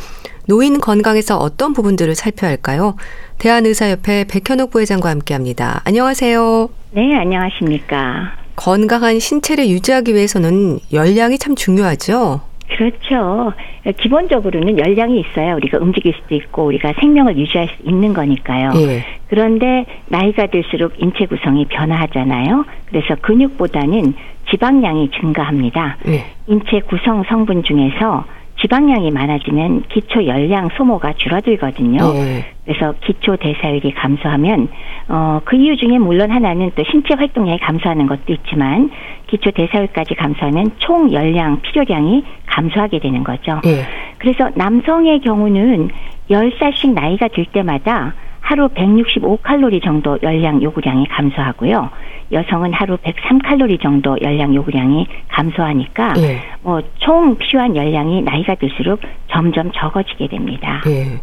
노인 0.48 0.80
건강에서 0.80 1.38
어떤 1.38 1.74
부분들을 1.74 2.16
살펴야 2.16 2.52
할까요? 2.52 2.96
대한의사협회 3.40 4.24
백현옥 4.30 4.72
부회장과 4.72 5.10
함께 5.10 5.34
합니다. 5.34 5.82
안녕하세요. 5.84 6.70
네, 6.92 7.14
안녕하십니까. 7.18 8.38
건강한 8.56 9.20
신체를 9.20 9.68
유지하기 9.68 10.16
위해서는 10.16 10.80
열량이 10.94 11.38
참 11.40 11.56
중요하죠. 11.56 12.47
그렇죠. 12.70 13.54
기본적으로는 13.98 14.78
열량이 14.78 15.20
있어야 15.22 15.56
우리가 15.56 15.78
움직일 15.80 16.14
수도 16.14 16.36
있고 16.36 16.66
우리가 16.66 16.94
생명을 17.00 17.38
유지할 17.38 17.68
수 17.70 17.76
있는 17.90 18.14
거니까요. 18.14 18.72
예. 18.76 19.06
그런데 19.30 19.86
나이가 20.08 20.48
들수록 20.48 20.94
인체 20.98 21.26
구성이 21.26 21.66
변화하잖아요. 21.66 22.66
그래서 22.88 23.16
근육보다는 23.22 24.14
지방량이 24.50 25.12
증가합니다. 25.20 25.98
예. 26.08 26.26
인체 26.48 26.82
구성 26.82 27.24
성분 27.24 27.64
중에서 27.64 28.26
지방량이 28.62 29.12
많아지면 29.12 29.84
기초 29.90 30.26
열량 30.26 30.70
소모가 30.78 31.14
줄어들거든요. 31.14 31.98
네. 32.14 32.46
그래서 32.66 32.94
기초 33.02 33.38
대사율이 33.38 33.94
감소하면 33.94 34.68
어, 35.08 35.40
그 35.46 35.56
이유 35.56 35.78
중에 35.78 35.98
물론 36.00 36.32
하나는 36.32 36.72
또 36.76 36.84
신체 36.90 37.14
활동량이 37.14 37.60
감소하는 37.60 38.08
것도 38.08 38.34
있지만 38.34 38.90
기초 39.28 39.52
대사율까지 39.52 40.16
감소하면 40.16 40.72
총 40.80 41.12
열량 41.12 41.62
필요량이 41.62 42.24
감소하게 42.46 43.00
되는 43.00 43.24
거죠. 43.24 43.62
네. 43.64 43.86
그래서 44.18 44.50
남성의 44.56 45.22
경우는 45.22 45.90
10살씩 46.30 46.94
나이가 46.94 47.28
들 47.30 47.46
때마다 47.46 48.14
하루 48.42 48.70
165칼로리 48.70 49.84
정도 49.84 50.18
열량 50.24 50.62
요구량이 50.62 51.08
감소하고요. 51.08 51.90
여성은 52.32 52.74
하루 52.74 52.98
103칼로리 52.98 53.82
정도 53.82 54.18
열량 54.22 54.56
요구량이 54.56 55.08
감소하니까 55.30 56.14
네. 56.14 56.42
뭐총 56.62 57.38
필요한 57.38 57.76
열량이 57.76 58.22
나이가 58.22 58.56
들수록 58.56 59.02
점점 59.32 59.72
적어지게 59.74 60.28
됩니다. 60.30 60.82
네. 60.86 61.22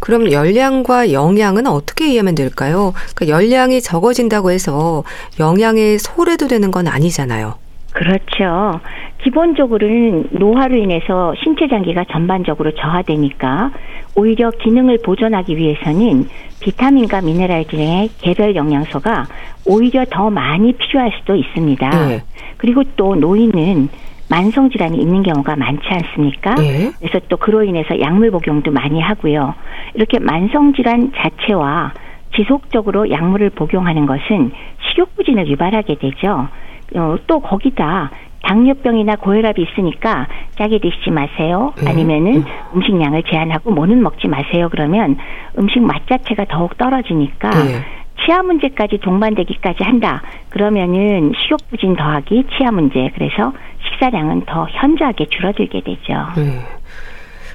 그럼 0.00 0.32
열량과 0.32 1.12
영양은 1.12 1.66
어떻게 1.66 2.08
이해하면 2.08 2.34
될까요? 2.34 2.92
그러니까 3.14 3.38
열량이 3.38 3.80
적어진다고 3.82 4.50
해서 4.50 5.04
영양에 5.38 5.98
소홀해도 5.98 6.48
되는 6.48 6.70
건 6.70 6.88
아니잖아요. 6.88 7.54
그렇죠. 7.92 8.80
기본적으로는 9.22 10.28
노화로 10.32 10.76
인해서 10.76 11.34
신체 11.42 11.68
장기가 11.68 12.04
전반적으로 12.10 12.72
저하되니까 12.72 13.70
오히려 14.16 14.50
기능을 14.50 14.98
보존하기 15.04 15.56
위해서는 15.56 16.28
비타민과 16.60 17.22
미네랄 17.22 17.66
등의 17.66 18.10
개별 18.18 18.54
영양소가 18.54 19.26
오히려 19.66 20.04
더 20.10 20.30
많이 20.30 20.72
필요할 20.72 21.12
수도 21.18 21.34
있습니다. 21.34 21.90
네. 21.90 22.20
그리고 22.56 22.82
또 22.96 23.14
노인은 23.14 23.88
만성 24.28 24.70
질환이 24.70 24.98
있는 24.98 25.22
경우가 25.22 25.56
많지 25.56 25.82
않습니까? 25.88 26.54
네. 26.54 26.92
그래서 27.00 27.18
또 27.28 27.36
그로 27.36 27.64
인해서 27.64 27.98
약물 27.98 28.30
복용도 28.30 28.70
많이 28.70 29.00
하고요. 29.00 29.54
이렇게 29.94 30.18
만성 30.20 30.72
질환 30.74 31.12
자체와 31.16 31.92
지속적으로 32.36 33.10
약물을 33.10 33.50
복용하는 33.50 34.06
것은 34.06 34.52
식욕 34.88 35.16
부진을 35.16 35.48
유발하게 35.48 35.96
되죠. 35.96 36.48
어, 36.96 37.16
또 37.26 37.40
거기다 37.40 38.10
당뇨병이나 38.42 39.16
고혈압이 39.16 39.62
있으니까 39.62 40.26
짜게 40.56 40.78
드시지 40.78 41.10
마세요. 41.10 41.72
음. 41.82 41.88
아니면은 41.88 42.44
음식량을 42.74 43.22
제한하고 43.24 43.70
뭐는 43.70 44.02
먹지 44.02 44.28
마세요. 44.28 44.68
그러면 44.70 45.16
음식 45.58 45.80
맛 45.80 46.06
자체가 46.08 46.46
더욱 46.48 46.76
떨어지니까 46.78 47.50
네. 47.50 47.84
치아 48.24 48.42
문제까지 48.42 48.98
동반되기까지 48.98 49.82
한다. 49.82 50.22
그러면은 50.50 51.32
식욕 51.42 51.58
부진 51.70 51.96
더하기 51.96 52.44
치아 52.56 52.70
문제. 52.70 53.10
그래서 53.14 53.52
식사량은 53.88 54.42
더 54.46 54.66
현저하게 54.70 55.26
줄어들게 55.26 55.80
되죠. 55.80 56.26
네. 56.36 56.60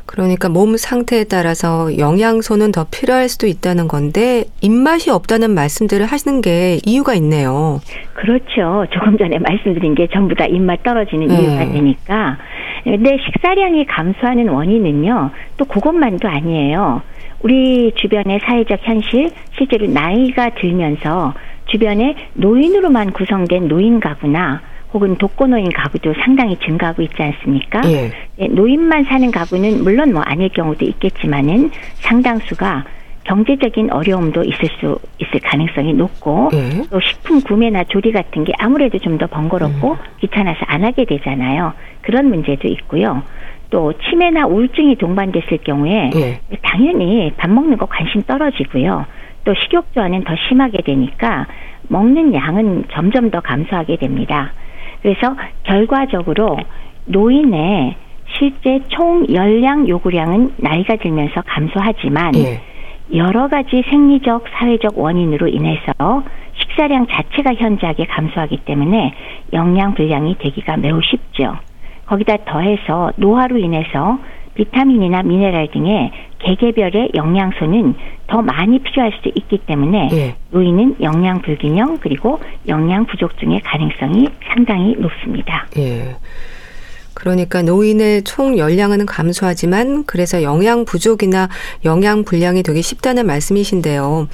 그러니까 0.06 0.50
몸 0.50 0.78
상태에 0.78 1.24
따라서 1.24 1.98
영양소는 1.98 2.72
더 2.72 2.86
필요할 2.90 3.28
수도 3.28 3.48
있다는 3.48 3.88
건데 3.88 4.46
입맛이 4.62 5.10
없다는 5.10 5.52
말씀들을 5.52 6.06
하시는 6.06 6.42
게 6.42 6.80
이유가 6.86 7.16
있네요. 7.16 7.80
그렇죠. 8.14 8.86
조금 8.92 9.18
전에 9.18 9.40
말씀드린 9.40 9.96
게 9.96 10.08
전부 10.14 10.36
다 10.36 10.46
입맛 10.46 10.84
떨어지는 10.84 11.28
네. 11.28 11.42
이유가 11.42 11.72
되니까. 11.72 12.38
근데 12.84 13.18
식사량이 13.26 13.86
감소하는 13.88 14.48
원인은요. 14.48 15.32
또 15.58 15.66
그것만도 15.66 16.28
아니에요. 16.28 17.02
우리 17.42 17.92
주변의 17.96 18.40
사회적 18.44 18.80
현실, 18.84 19.32
실제로 19.58 19.88
나이가 19.88 20.52
들면서 20.52 21.34
주변에 21.68 22.16
노인으로만 22.34 23.12
구성된 23.12 23.68
노인 23.68 24.00
가구나 24.00 24.62
혹은 24.96 25.18
독거노인 25.18 25.74
가구도 25.74 26.14
상당히 26.24 26.56
증가하고 26.56 27.02
있지 27.02 27.22
않습니까? 27.22 27.82
예. 27.84 28.12
네, 28.38 28.48
노인만 28.48 29.04
사는 29.04 29.30
가구는 29.30 29.84
물론 29.84 30.14
뭐 30.14 30.22
아닐 30.22 30.48
경우도 30.48 30.86
있겠지만은 30.86 31.70
상당수가 31.96 32.86
경제적인 33.26 33.92
어려움도 33.92 34.44
있을 34.44 34.70
수 34.80 34.98
있을 35.20 35.42
가능성이 35.42 35.94
높고 35.94 36.50
예. 36.54 36.84
또 36.90 37.02
식품 37.02 37.42
구매나 37.42 37.84
조리 37.84 38.14
같은 38.14 38.46
게 38.46 38.54
아무래도 38.58 38.98
좀 39.00 39.18
더 39.18 39.28
번거롭고 39.28 39.92
음. 39.92 39.98
귀찮아서 40.22 40.60
안 40.68 40.86
하게 40.86 41.04
되잖아요. 41.04 41.74
그런 42.02 42.30
문제도 42.30 42.66
있고요. 42.66 43.22
또 43.70 43.92
치매나 43.98 44.46
우울증이 44.48 44.96
동반됐을 44.96 45.58
경우에 45.66 46.12
예. 46.16 46.40
당연히 46.62 47.34
밥 47.36 47.50
먹는 47.50 47.78
거 47.78 47.86
관심 47.86 48.22
떨어지고요. 48.24 49.06
또 49.44 49.54
식욕 49.56 49.94
저하는 49.94 50.24
더 50.24 50.34
심하게 50.48 50.82
되니까 50.84 51.48
먹는 51.90 52.34
양은 52.34 52.86
점점 52.94 53.30
더 53.30 53.42
감소하게 53.42 53.98
됩니다. 53.98 54.54
그래서 55.06 55.36
결과적으로 55.62 56.58
노인의 57.06 57.96
실제 58.40 58.80
총 58.88 59.24
열량 59.32 59.88
요구량은 59.88 60.54
나이가 60.58 60.96
들면서 60.96 61.44
감소하지만 61.46 62.34
예. 62.38 62.60
여러 63.14 63.48
가지 63.48 63.84
생리적, 63.88 64.46
사회적 64.50 64.98
원인으로 64.98 65.48
인해서 65.48 66.24
식사량 66.58 67.06
자체가 67.06 67.54
현저하게 67.54 68.06
감소하기 68.06 68.58
때문에 68.66 69.14
영양 69.54 69.94
불량이 69.94 70.40
되기가 70.40 70.78
매우 70.78 71.00
쉽죠. 71.04 71.56
거기다 72.08 72.38
더해서 72.46 73.12
노화로 73.18 73.60
인해서 73.60 74.18
비타민이나 74.56 75.24
미네랄 75.24 75.70
등의 75.72 76.12
개개별의 76.40 77.12
영양소는 77.16 77.96
더 78.28 78.42
많이 78.42 78.80
필요할 78.80 79.14
수도 79.18 79.32
있기 79.36 79.60
때문에 79.60 80.10
예. 80.14 80.36
노인은 80.52 80.98
영양 81.02 81.42
불균형 81.42 82.00
그리고 82.00 82.40
영양 82.68 83.06
부족 83.06 83.36
등의 83.38 83.62
가능성이 83.62 84.28
상당히 84.48 84.96
높습니다. 84.98 85.68
예. 85.78 86.16
그러니까 87.14 87.62
노인의 87.62 88.24
총 88.24 88.58
열량은 88.58 89.06
감소하지만 89.06 90.06
그래서 90.06 90.44
영양 90.44 90.86
부족이나 90.86 91.50
영양 91.86 92.24
불량이 92.24 92.62
되기 92.64 92.82
쉽다는 92.82 93.26
말씀이신데요. 93.26 94.28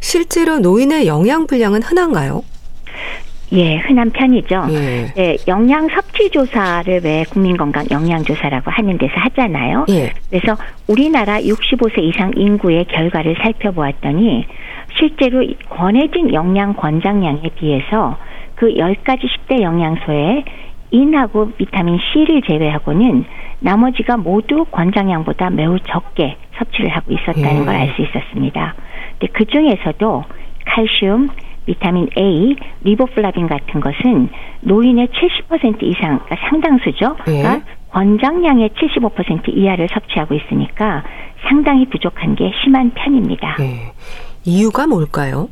실제로 0.00 0.58
노인의 0.58 1.06
영양 1.06 1.46
불량은 1.46 1.82
흔한가요? 1.82 2.42
예, 3.52 3.76
흔한 3.78 4.10
편이죠. 4.10 4.66
예. 4.70 5.12
네, 5.14 5.36
영양 5.48 5.88
섭취 5.88 6.30
조사를 6.30 7.00
왜 7.02 7.24
국민건강 7.30 7.84
영양조사라고 7.90 8.70
하는 8.70 8.96
데서 8.96 9.12
하잖아요. 9.14 9.86
예. 9.88 10.12
그래서 10.30 10.56
우리나라 10.86 11.40
65세 11.40 12.02
이상 12.02 12.32
인구의 12.36 12.84
결과를 12.86 13.36
살펴보았더니 13.42 14.46
실제로 14.98 15.44
권해진 15.68 16.32
영양 16.32 16.74
권장량에 16.74 17.42
비해서 17.56 18.18
그 18.54 18.74
10가지 18.74 19.22
10대 19.22 19.62
영양소에 19.62 20.44
인하고 20.92 21.52
비타민 21.52 21.98
C를 21.98 22.42
제외하고는 22.42 23.24
나머지가 23.60 24.16
모두 24.16 24.64
권장량보다 24.70 25.50
매우 25.50 25.78
적게 25.80 26.36
섭취를 26.58 26.88
하고 26.90 27.12
있었다는 27.12 27.62
예. 27.62 27.64
걸알 27.64 27.94
수 27.94 28.02
있었습니다. 28.02 28.74
근데 29.18 29.32
그 29.32 29.44
중에서도 29.44 30.24
칼슘, 30.66 31.30
비타민 31.66 32.08
A, 32.16 32.56
리보플라빈 32.82 33.46
같은 33.46 33.80
것은 33.80 34.28
노인의 34.62 35.08
70% 35.08 35.82
이상, 35.82 36.20
그러니까 36.24 36.36
상당수죠. 36.48 37.16
네. 37.26 37.42
그러니까 37.42 37.60
권장량의 37.90 38.70
75% 38.70 39.48
이하를 39.48 39.88
섭취하고 39.92 40.34
있으니까 40.34 41.02
상당히 41.48 41.86
부족한 41.86 42.34
게 42.36 42.52
심한 42.62 42.90
편입니다. 42.94 43.56
네. 43.58 43.92
이유가 44.44 44.86
뭘까요? 44.86 45.48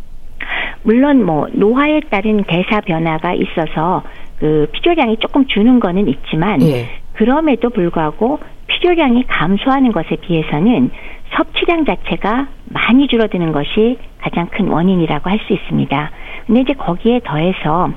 물론 0.82 1.24
뭐 1.24 1.48
노화에 1.52 2.00
따른 2.10 2.44
대사 2.44 2.80
변화가 2.80 3.34
있어서 3.34 4.02
그 4.38 4.68
필요량이 4.72 5.16
조금 5.18 5.46
주는 5.46 5.80
거는 5.80 6.08
있지만 6.08 6.60
네. 6.60 6.88
그럼에도 7.14 7.70
불구하고 7.70 8.38
필요량이 8.68 9.24
감소하는 9.26 9.90
것에 9.92 10.16
비해서는 10.16 10.90
섭취량 11.36 11.84
자체가 11.84 12.48
많이 12.66 13.08
줄어드는 13.08 13.52
것이 13.52 13.98
가장 14.20 14.48
큰 14.48 14.68
원인이라고 14.68 15.30
할 15.30 15.38
수 15.46 15.52
있습니다. 15.52 16.10
근데 16.46 16.60
이제 16.60 16.72
거기에 16.74 17.20
더해서 17.24 17.90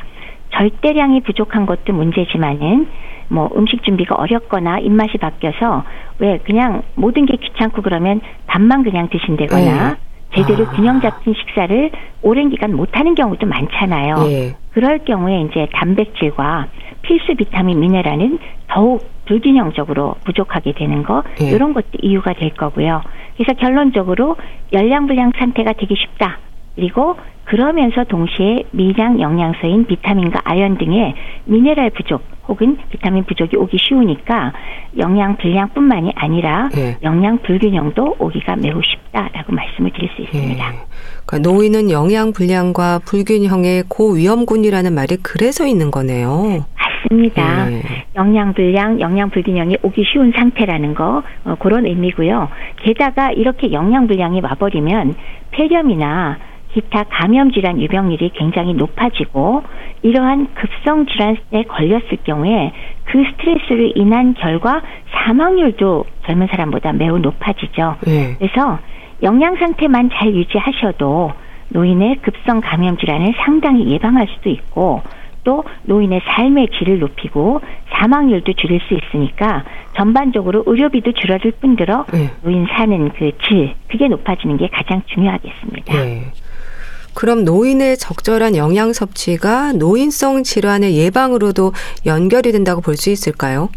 절대량이 0.51 1.21
부족한 1.21 1.65
것도 1.65 1.93
문제지만은 1.93 2.88
뭐 3.29 3.49
음식 3.55 3.84
준비가 3.84 4.15
어렵거나 4.15 4.79
입맛이 4.79 5.17
바뀌어서 5.17 5.84
왜 6.19 6.38
그냥 6.39 6.84
모든 6.95 7.25
게 7.25 7.38
귀찮고 7.38 7.81
그러면 7.81 8.19
밥만 8.47 8.84
그냥 8.84 9.07
드신다거나 9.10 9.89
네. 9.89 9.95
제대로 10.36 10.65
아. 10.65 10.71
균형 10.71 11.01
잡힌 11.01 11.34
식사를 11.34 11.91
오랜 12.21 12.49
기간 12.49 12.75
못 12.75 12.97
하는 12.97 13.15
경우도 13.15 13.47
많잖아요. 13.47 14.15
네. 14.27 14.55
그럴 14.71 14.99
경우에 14.99 15.41
이제 15.41 15.67
단백질과 15.73 16.67
필수 17.01 17.35
비타민 17.35 17.79
미네랄은 17.79 18.39
더욱 18.67 19.09
불균형적으로 19.25 20.15
부족하게 20.25 20.73
되는 20.73 21.03
거 21.03 21.23
네. 21.39 21.51
이런 21.51 21.73
것도 21.73 21.87
이유가 22.01 22.33
될 22.33 22.53
거고요. 22.53 23.01
그래서 23.35 23.53
결론적으로 23.53 24.35
열량 24.73 25.07
불량 25.07 25.31
상태가 25.37 25.73
되기 25.73 25.95
쉽다. 25.95 26.39
그리고 26.75 27.15
그러면서 27.51 28.05
동시에 28.05 28.63
미량 28.71 29.19
영양소인 29.19 29.85
비타민과 29.85 30.39
아연 30.45 30.77
등의 30.77 31.15
미네랄 31.43 31.89
부족 31.89 32.23
혹은 32.47 32.77
비타민 32.89 33.25
부족이 33.25 33.57
오기 33.57 33.77
쉬우니까 33.77 34.53
영양 34.97 35.35
불량뿐만이 35.35 36.13
아니라 36.15 36.69
네. 36.69 36.95
영양 37.03 37.39
불균형도 37.39 38.15
오기가 38.19 38.55
매우 38.55 38.81
쉽다라고 38.81 39.51
말씀을 39.51 39.91
드릴 39.91 40.09
수 40.15 40.21
있습니다. 40.21 40.69
네. 40.69 40.77
그러니까 41.25 41.49
노인은 41.49 41.91
영양 41.91 42.31
불량과 42.31 42.99
불균형의 42.99 43.83
고위험군이라는 43.89 44.93
말이 44.93 45.17
그래서 45.17 45.67
있는 45.67 45.91
거네요. 45.91 46.65
맞습니다. 46.77 47.65
네. 47.65 47.81
영양 48.15 48.53
불량, 48.53 49.01
영양 49.01 49.29
불균형이 49.29 49.75
오기 49.83 50.05
쉬운 50.05 50.31
상태라는 50.31 50.93
거 50.93 51.21
어, 51.43 51.55
그런 51.59 51.85
의미고요. 51.85 52.47
게다가 52.77 53.33
이렇게 53.33 53.73
영양 53.73 54.07
불량이 54.07 54.39
와버리면 54.39 55.15
폐렴이나 55.51 56.37
기타 56.73 57.03
감염 57.03 57.51
질환 57.51 57.79
유병률이 57.81 58.31
굉장히 58.34 58.73
높아지고 58.73 59.63
이러한 60.03 60.53
급성 60.53 61.05
질환에 61.05 61.63
걸렸을 61.67 62.17
경우에 62.23 62.71
그 63.05 63.23
스트레스를 63.31 63.91
인한 63.95 64.34
결과 64.34 64.81
사망률도 65.12 66.05
젊은 66.25 66.47
사람보다 66.47 66.93
매우 66.93 67.19
높아지죠. 67.19 67.97
네. 68.05 68.36
그래서 68.39 68.79
영양 69.23 69.55
상태만 69.55 70.10
잘 70.13 70.34
유지하셔도 70.34 71.34
노인의 71.69 72.17
급성 72.21 72.62
감염 72.62 72.97
질환을 72.97 73.34
상당히 73.45 73.88
예방할 73.89 74.27
수도 74.36 74.49
있고 74.49 75.01
또 75.43 75.63
노인의 75.84 76.21
삶의 76.23 76.69
질을 76.77 76.99
높이고 76.99 77.62
사망률도 77.93 78.53
줄일 78.53 78.79
수 78.88 78.93
있으니까 78.93 79.63
전반적으로 79.95 80.63
의료비도 80.65 81.13
줄어들 81.13 81.51
뿐더러 81.51 82.05
네. 82.13 82.29
노인 82.43 82.65
사는 82.67 83.10
그 83.10 83.31
질 83.47 83.73
그게 83.88 84.07
높아지는 84.07 84.57
게 84.57 84.67
가장 84.67 85.01
중요하겠습니다. 85.07 85.93
네. 85.93 86.31
그럼 87.13 87.43
노인의 87.45 87.97
적절한 87.97 88.56
영양 88.56 88.93
섭취가 88.93 89.74
노인성 89.74 90.43
질환의 90.43 90.95
예방으로도 90.97 91.74
연결이 92.06 92.52
된다고 92.52 92.82
볼 92.82 92.95
수 92.95 93.10
있을까요? 93.10 93.69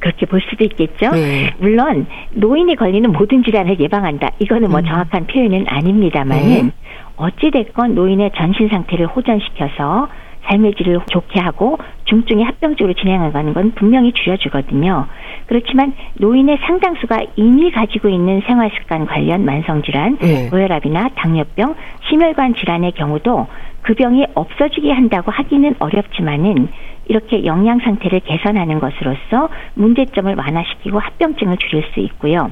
그렇게 0.00 0.26
볼 0.26 0.40
수도 0.48 0.62
있겠죠. 0.64 1.10
네. 1.10 1.52
물론 1.58 2.06
노인이 2.32 2.76
걸리는 2.76 3.10
모든 3.10 3.42
질환을 3.42 3.80
예방한다. 3.80 4.30
이거는 4.38 4.70
뭐 4.70 4.80
음. 4.80 4.84
정확한 4.84 5.26
표현은 5.26 5.64
아닙니다만은 5.68 6.66
네. 6.66 6.70
어찌 7.16 7.50
됐건 7.50 7.94
노인의 7.96 8.30
전신 8.36 8.68
상태를 8.68 9.06
호전시켜서 9.08 10.08
삶의 10.48 10.74
질을 10.74 11.00
좋게 11.10 11.40
하고 11.40 11.78
중증에 12.04 12.42
합병적으로 12.42 12.94
진행하는 12.94 13.52
건 13.52 13.72
분명히 13.72 14.12
줄여주거든요. 14.12 15.06
그렇지만 15.46 15.92
노인의 16.14 16.58
상당수가 16.62 17.20
이미 17.36 17.70
가지고 17.70 18.08
있는 18.08 18.42
생활 18.46 18.70
습관 18.78 19.06
관련 19.06 19.44
만성 19.44 19.82
질환, 19.82 20.16
네. 20.18 20.48
고혈압이나 20.50 21.10
당뇨병, 21.14 21.74
심혈관 22.08 22.54
질환의 22.54 22.92
경우도 22.92 23.46
그 23.82 23.94
병이 23.94 24.26
없어지게 24.34 24.90
한다고 24.92 25.30
하기는 25.30 25.76
어렵지만은 25.78 26.68
이렇게 27.06 27.44
영양 27.44 27.78
상태를 27.78 28.20
개선하는 28.20 28.80
것으로서 28.80 29.48
문제점을 29.74 30.34
완화시키고 30.34 30.98
합병증을 30.98 31.56
줄일 31.58 31.84
수 31.94 32.00
있고요. 32.00 32.50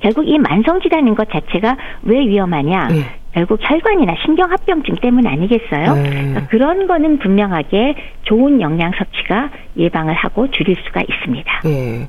결국 0.00 0.28
이 0.28 0.38
만성 0.38 0.80
질환인 0.80 1.14
것 1.14 1.30
자체가 1.30 1.76
왜 2.02 2.20
위험하냐? 2.26 2.88
네. 2.88 3.23
결국 3.34 3.58
혈관이나 3.60 4.14
신경합병증 4.24 4.94
때문 5.02 5.26
아니겠어요? 5.26 5.94
네. 5.94 6.10
그러니까 6.10 6.46
그런 6.46 6.86
거는 6.86 7.18
분명하게 7.18 7.96
좋은 8.22 8.60
영양 8.60 8.92
섭취가 8.96 9.50
예방을 9.76 10.14
하고 10.14 10.48
줄일 10.50 10.76
수가 10.86 11.02
있습니다. 11.02 11.60
네. 11.64 12.08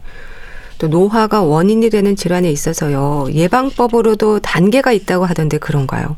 또 0.79 0.87
노화가 0.87 1.41
원인이 1.41 1.89
되는 1.89 2.15
질환에 2.15 2.49
있어서요. 2.51 3.27
예방법으로도 3.33 4.39
단계가 4.39 4.91
있다고 4.91 5.25
하던데 5.25 5.57
그런가요? 5.57 6.17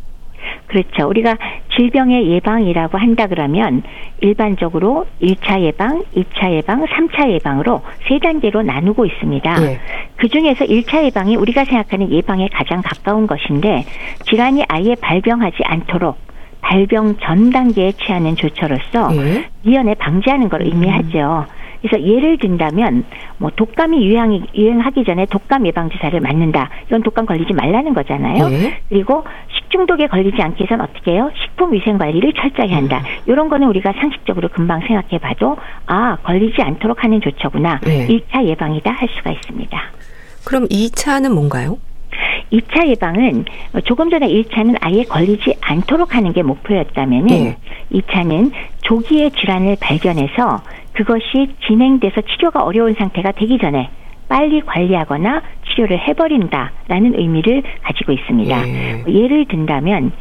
그렇죠. 0.67 1.07
우리가 1.07 1.37
질병의 1.75 2.29
예방이라고 2.31 2.97
한다 2.97 3.27
그러면 3.27 3.83
일반적으로 4.21 5.05
1차 5.21 5.61
예방, 5.61 6.03
2차 6.15 6.51
예방, 6.51 6.85
3차 6.85 7.29
예방으로 7.31 7.81
세 8.07 8.19
단계로 8.19 8.63
나누고 8.63 9.05
있습니다. 9.05 9.59
네. 9.59 9.79
그 10.15 10.27
중에서 10.27 10.65
1차 10.65 11.03
예방이 11.05 11.35
우리가 11.35 11.65
생각하는 11.65 12.11
예방에 12.11 12.49
가장 12.51 12.81
가까운 12.81 13.27
것인데 13.27 13.85
질환이 14.25 14.63
아예 14.67 14.95
발병하지 14.99 15.57
않도록 15.63 16.17
발병 16.61 17.17
전 17.19 17.51
단계에 17.51 17.93
취하는 17.93 18.35
조처로서 18.35 19.09
네. 19.11 19.45
미연에 19.63 19.93
방지하는 19.95 20.49
걸 20.49 20.63
의미하죠. 20.63 21.45
음. 21.49 21.56
그래서 21.87 22.05
예를 22.05 22.37
든다면 22.37 23.05
뭐 23.37 23.49
독감이 23.55 24.05
유행이 24.05 24.43
유행하기 24.55 25.05
전에 25.05 25.25
독감 25.25 25.65
예방 25.67 25.89
주사를 25.89 26.19
맞는다. 26.19 26.69
이건 26.87 27.03
독감 27.03 27.25
걸리지 27.25 27.53
말라는 27.53 27.93
거잖아요. 27.93 28.49
네. 28.49 28.79
그리고 28.89 29.23
식중독에 29.57 30.07
걸리지 30.07 30.41
않게 30.41 30.65
해서는 30.65 30.83
어떻게 30.85 31.13
해요? 31.13 31.31
식품 31.41 31.73
위생 31.73 31.97
관리를 31.97 32.33
철저히 32.33 32.73
한다. 32.73 32.99
음. 32.99 33.31
이런 33.31 33.49
거는 33.49 33.67
우리가 33.67 33.93
상식적으로 33.93 34.49
금방 34.49 34.81
생각해 34.81 35.17
봐도 35.19 35.57
아, 35.85 36.17
걸리지 36.23 36.61
않도록 36.61 37.03
하는 37.03 37.21
조처구나. 37.21 37.79
네. 37.83 38.07
1차 38.07 38.43
예방이다 38.43 38.91
할 38.91 39.07
수가 39.17 39.31
있습니다. 39.31 39.81
그럼 40.45 40.67
2차는 40.67 41.33
뭔가요? 41.33 41.77
2차 42.51 42.87
예방은 42.87 43.45
조금 43.83 44.09
전에 44.09 44.27
1차는 44.27 44.77
아예 44.81 45.03
걸리지 45.03 45.55
않도록 45.61 46.15
하는 46.15 46.33
게 46.33 46.43
목표였다면은 46.43 47.27
네. 47.27 47.57
2차는 47.91 48.51
조기에 48.81 49.31
질환을 49.31 49.77
발견해서 49.79 50.61
그것이 50.97 51.49
진행돼서 51.67 52.21
치료가 52.21 52.63
어려운 52.63 52.95
상태가 52.95 53.31
되기 53.31 53.59
전에 53.59 53.89
빨리 54.27 54.61
관리하거나 54.61 55.43
치료를 55.69 55.99
해버린다라는 55.99 57.19
의미를 57.19 57.61
가지고 57.83 58.13
있습니다. 58.13 58.67
예. 58.67 59.03
예를 59.07 59.45
든다면 59.45 60.11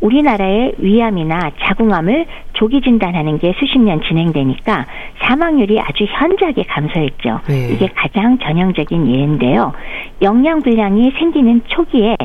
우리나라의 0.00 0.74
위암이나 0.78 1.52
자궁암을 1.62 2.26
조기 2.54 2.80
진단하는 2.82 3.38
게 3.38 3.54
수십 3.58 3.78
년 3.78 4.02
진행되니까 4.02 4.86
사망률이 5.22 5.80
아주 5.80 6.04
현저하게 6.04 6.64
감소했죠. 6.64 7.40
네. 7.46 7.68
이게 7.72 7.88
가장 7.94 8.36
전형적인 8.38 9.06
예인데요. 9.14 9.72
영양 10.20 10.60
불량이 10.60 11.12
생기는 11.12 11.62
초기에 11.68 12.16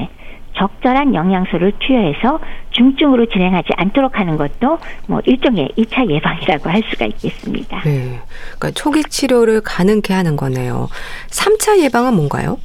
적절한 0.56 1.16
영양소를 1.16 1.74
투여해서 1.80 2.40
중증으로 2.72 3.26
진행하지 3.28 3.70
않도록 3.76 4.20
하는 4.20 4.38
것도 4.38 4.80
뭐 5.08 5.22
일종의 5.26 5.70
2차 5.78 6.10
예방이라고 6.10 6.70
할 6.70 6.84
수가 6.90 7.06
있겠습니다. 7.06 7.82
네. 7.84 8.20
그러니까 8.58 8.72
초기 8.72 9.04
치료를 9.04 9.62
가능케 9.62 10.14
하는 10.14 10.36
거네요. 10.36 10.88
3차 11.28 11.80
예방은 11.80 12.14
뭔가요? 12.14 12.58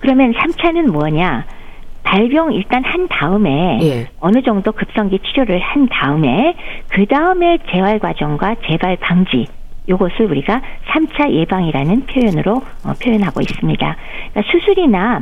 그러면 0.00 0.32
3차는 0.32 0.90
뭐냐? 0.90 1.44
발병 2.02 2.52
일단 2.52 2.84
한 2.84 3.08
다음에 3.08 3.80
예. 3.82 4.08
어느 4.20 4.40
정도 4.42 4.70
급성기 4.70 5.18
치료를 5.26 5.58
한 5.58 5.88
다음에 5.88 6.54
그 6.88 7.04
다음에 7.06 7.58
재활 7.72 7.98
과정과 7.98 8.56
재발 8.68 8.96
방지 8.96 9.46
요것을 9.88 10.26
우리가 10.26 10.62
3차 10.88 11.32
예방이라는 11.32 12.06
표현으로 12.06 12.62
어, 12.84 12.92
표현하고 13.02 13.40
있습니다. 13.40 13.96
그러니까 14.32 14.52
수술이나 14.52 15.20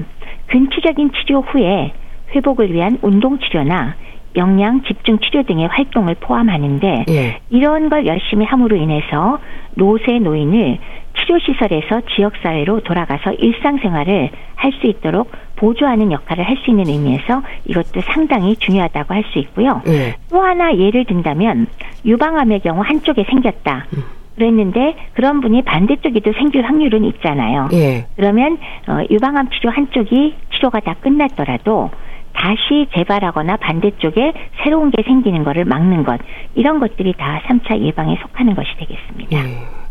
근치적인 0.54 1.10
치료 1.10 1.40
후에 1.40 1.92
회복을 2.32 2.72
위한 2.72 2.96
운동 3.02 3.40
치료나 3.40 3.96
영양 4.36 4.84
집중 4.84 5.18
치료 5.18 5.42
등의 5.42 5.66
활동을 5.66 6.14
포함하는데 6.20 7.06
예. 7.08 7.40
이런 7.50 7.88
걸 7.88 8.06
열심히 8.06 8.46
함으로 8.46 8.76
인해서 8.76 9.40
노쇠 9.74 10.20
노인을 10.20 10.78
치료 11.18 11.40
시설에서 11.40 12.02
지역 12.14 12.34
사회로 12.40 12.80
돌아가서 12.80 13.32
일상생활을 13.32 14.30
할 14.54 14.72
수 14.80 14.86
있도록 14.86 15.32
보조하는 15.56 16.12
역할을 16.12 16.44
할 16.44 16.56
수 16.58 16.70
있는 16.70 16.86
의미에서 16.88 17.42
이것도 17.66 18.00
상당히 18.02 18.54
중요하다고 18.56 19.12
할 19.12 19.24
수 19.32 19.40
있고요. 19.40 19.82
예. 19.88 20.14
또 20.30 20.40
하나 20.40 20.72
예를 20.76 21.04
든다면 21.04 21.66
유방암의 22.04 22.60
경우 22.60 22.80
한쪽에 22.80 23.24
생겼다. 23.24 23.86
음. 23.96 24.04
그랬는데 24.34 24.96
그런 25.14 25.40
분이 25.40 25.62
반대쪽에도 25.62 26.32
생길 26.32 26.62
확률은 26.62 27.04
있잖아요. 27.04 27.68
예. 27.72 28.06
그러면 28.16 28.58
어, 28.88 29.02
유방암 29.10 29.50
치료 29.50 29.70
한쪽이 29.70 30.34
치료가 30.52 30.80
다 30.80 30.94
끝났더라도 31.00 31.90
다시 32.32 32.88
재발하거나 32.94 33.56
반대쪽에 33.56 34.32
새로운 34.62 34.90
게 34.90 35.02
생기는 35.04 35.44
것을 35.44 35.64
막는 35.64 36.02
것 36.02 36.20
이런 36.54 36.80
것들이 36.80 37.14
다 37.16 37.40
3차 37.46 37.80
예방에 37.80 38.16
속하는 38.20 38.54
것이 38.54 38.68
되겠습니다. 38.76 39.38
예. 39.38 39.83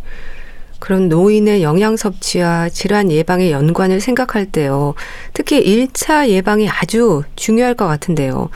그런 0.84 1.08
노인의 1.08 1.64
영양 1.64 1.96
섭취와 1.96 2.68
질환 2.68 3.10
예방의 3.10 3.54
연관을 3.54 4.02
생각할 4.02 4.46
때요. 4.46 4.96
특히 5.32 5.64
1차 5.64 6.28
예방이 6.28 6.68
아주 6.68 7.22
중요할 7.38 7.74
것 7.74 7.88
같은데요. 7.88 8.50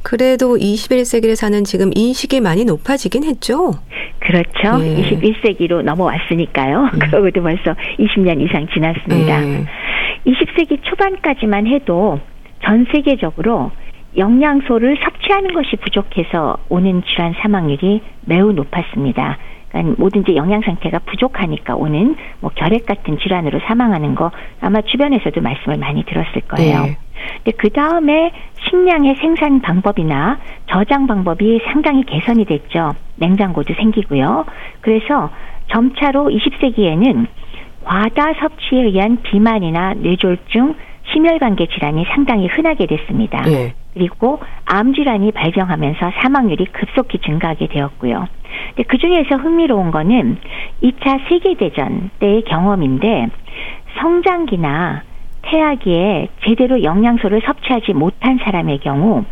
그래도 0.00 0.56
21세기를 0.56 1.36
사는 1.36 1.62
지금 1.64 1.90
인식이 1.94 2.40
많이 2.40 2.64
높아지긴 2.64 3.24
했죠. 3.24 3.74
그렇죠. 4.20 4.82
예. 4.82 5.02
21세기로 5.02 5.82
넘어왔으니까요. 5.82 6.92
음. 6.94 6.96
그러고도 6.98 7.42
벌써 7.42 7.76
20년 7.98 8.40
이상 8.40 8.66
지났습니다. 8.72 9.46
예. 9.46 9.66
20세기 10.26 10.82
초반까지만 10.82 11.66
해도 11.66 12.20
전 12.64 12.86
세계적으로 12.90 13.70
영양소를 14.16 14.96
섭취하는 15.04 15.52
것이 15.52 15.76
부족해서 15.76 16.56
오는 16.70 17.02
질환 17.06 17.34
사망률이 17.42 18.00
매우 18.22 18.52
높았습니다. 18.52 19.36
그러니까 19.70 19.94
뭐든지 19.98 20.36
영양 20.36 20.60
상태가 20.62 20.98
부족하니까 21.00 21.76
오는 21.76 22.16
뭐 22.40 22.50
결핵 22.54 22.86
같은 22.86 23.18
질환으로 23.18 23.60
사망하는 23.60 24.14
거 24.14 24.30
아마 24.60 24.80
주변에서도 24.82 25.40
말씀을 25.40 25.78
많이 25.78 26.04
들었을 26.04 26.42
거예요. 26.42 26.82
네. 26.82 26.96
근데 27.44 27.52
그 27.56 27.70
다음에 27.70 28.32
식량의 28.68 29.16
생산 29.16 29.60
방법이나 29.60 30.38
저장 30.66 31.06
방법이 31.06 31.60
상당히 31.70 32.04
개선이 32.04 32.44
됐죠. 32.44 32.94
냉장고도 33.16 33.74
생기고요. 33.74 34.44
그래서 34.80 35.30
점차로 35.68 36.30
20세기에는 36.30 37.26
과다 37.84 38.32
섭취에 38.40 38.82
의한 38.82 39.22
비만이나 39.22 39.94
뇌졸중, 39.94 40.74
심혈관계 41.12 41.66
질환이 41.66 42.04
상당히 42.14 42.46
흔하게 42.46 42.86
됐습니다. 42.86 43.42
네. 43.42 43.74
그리고 43.94 44.40
암 44.64 44.94
질환이 44.94 45.32
발병하면서 45.32 46.12
사망률이 46.22 46.66
급속히 46.66 47.18
증가하게 47.18 47.66
되었고요. 47.68 48.26
근데 48.68 48.82
그 48.84 48.98
중에서 48.98 49.36
흥미로운 49.36 49.90
거는 49.90 50.38
2차 50.82 51.28
세계 51.28 51.54
대전 51.54 52.10
때의 52.18 52.42
경험인데 52.42 53.28
성장기나 53.98 55.02
태아기에 55.42 56.28
제대로 56.44 56.82
영양소를 56.82 57.40
섭취하지 57.44 57.94
못한 57.94 58.38
사람의 58.42 58.78
경우 58.80 59.24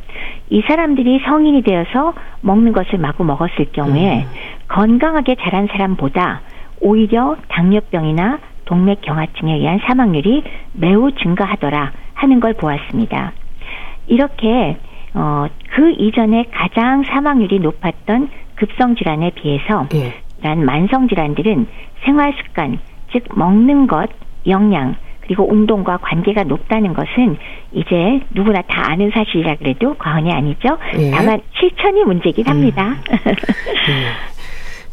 이 0.51 0.62
사람들이 0.62 1.21
성인이 1.25 1.62
되어서 1.62 2.14
먹는 2.40 2.73
것을 2.73 2.99
마구 2.99 3.25
먹었을 3.25 3.66
경우에 3.73 4.25
음. 4.25 4.29
건강하게 4.68 5.37
자란 5.37 5.66
사람보다 5.66 6.40
오히려 6.81 7.37
당뇨병이나 7.49 8.38
동맥경화증에 8.64 9.55
의한 9.55 9.81
사망률이 9.87 10.42
매우 10.73 11.13
증가하더라 11.13 11.92
하는 12.15 12.40
걸 12.40 12.54
보았습니다. 12.54 13.33
이렇게 14.09 14.77
어, 15.15 15.46
그 15.71 15.90
이전에 15.92 16.46
가장 16.50 17.04
사망률이 17.04 17.61
높았던 17.61 18.29
급성 18.56 18.96
질환에 18.96 19.31
비해서 19.31 19.87
예. 19.94 20.15
이러한 20.40 20.65
만성 20.65 21.09
질환들은 21.09 21.67
생활 22.04 22.35
습관, 22.35 22.79
즉 23.13 23.25
먹는 23.35 23.87
것, 23.87 24.11
영양, 24.46 24.96
그리고 25.21 25.50
운동과 25.50 25.98
관계가 25.98 26.44
높다는 26.44 26.94
것은 26.94 27.37
이제 27.73 28.21
누구나 28.31 28.63
다 28.63 28.90
아는 28.90 29.11
사실이라 29.11 29.56
그래도 29.56 29.94
과언이 29.94 30.33
아니죠. 30.33 30.79
예. 30.98 31.11
다만 31.11 31.40
실천이 31.59 32.02
문제긴 32.04 32.48
합니다. 32.48 32.88
음. 32.88 32.94
예. 33.27 34.38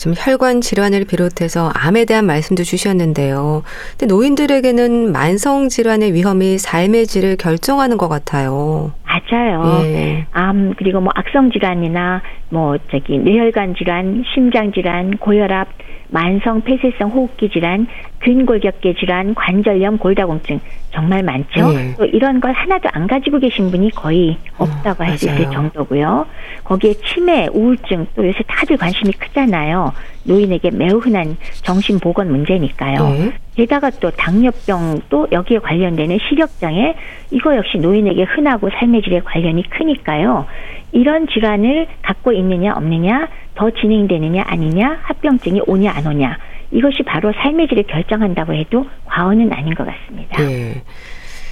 지금 0.06 0.14
혈관 0.16 0.62
질환을 0.62 1.06
비롯해서 1.06 1.72
암에 1.74 2.06
대한 2.06 2.28
말씀도 2.28 2.62
주셨는데요. 2.62 3.64
근데 3.98 4.06
노인들에게는 4.06 5.12
만성 5.12 5.68
질환의 5.68 6.14
위험이 6.14 6.60
삶의 6.60 7.08
질을 7.08 7.38
결정하는 7.38 7.98
것 7.98 8.08
같아요. 8.08 8.92
맞아요. 9.04 9.82
예. 9.86 10.28
암 10.32 10.76
그리고 10.78 11.02
뭐 11.02 11.12
악성 11.16 11.50
질환이나 11.50 12.22
뭐 12.50 12.78
저기 12.92 13.18
뇌혈관 13.18 13.74
질환, 13.80 14.24
심장 14.36 14.72
질환, 14.74 15.18
고혈압, 15.18 15.70
만성 16.10 16.62
폐쇄성 16.62 17.10
호흡기 17.10 17.50
질환, 17.50 17.88
근골격계 18.20 18.96
질환, 18.96 19.36
관절염, 19.36 19.98
골다공증 19.98 20.60
정말 20.92 21.24
많죠. 21.24 21.72
네. 21.72 21.94
또 21.98 22.06
이런 22.06 22.40
걸 22.40 22.54
하나도 22.54 22.90
안 22.94 23.08
가지고 23.08 23.40
계신 23.40 23.70
분이 23.70 23.92
거의 23.92 24.38
없다고 24.58 25.04
어, 25.04 25.08
할수 25.08 25.26
있을 25.28 25.52
정도고요. 25.52 26.26
거기에 26.64 26.94
치매, 26.94 27.48
우울증 27.48 28.08
또 28.16 28.26
요새 28.26 28.40
다들 28.48 28.78
관심이 28.78 29.12
크잖아요. 29.12 29.94
노인에게 30.24 30.72
매우 30.72 30.98
흔한 30.98 31.38
정신 31.62 32.00
보건 32.00 32.32
문제니까요. 32.32 33.10
네. 33.10 33.32
게다가 33.56 33.90
또 33.90 34.10
당뇨병도 34.12 35.28
여기에 35.32 35.60
관련되는 35.60 36.18
시력장애 36.30 36.96
이거 37.32 37.56
역시 37.56 37.78
노인에게 37.78 38.24
흔하고 38.24 38.70
삶의 38.70 39.02
질에 39.04 39.20
관련이 39.22 39.70
크니까요. 39.70 40.46
이런 40.92 41.28
질환을 41.28 41.88
갖고 42.02 42.32
있느냐 42.32 42.74
없느냐 42.74 43.28
더 43.56 43.70
진행되느냐 43.70 44.44
아니냐 44.46 45.00
합병증이 45.04 45.62
오냐 45.66 45.92
안 45.96 46.06
오냐 46.06 46.38
이것이 46.72 47.04
바로 47.04 47.32
삶의 47.32 47.68
질을 47.70 47.84
결정한다고 47.84 48.54
해도 48.54 48.86
과언은 49.06 49.52
아닌 49.54 49.74
것 49.76 49.86
같습니다. 49.86 50.42
네. 50.42 50.84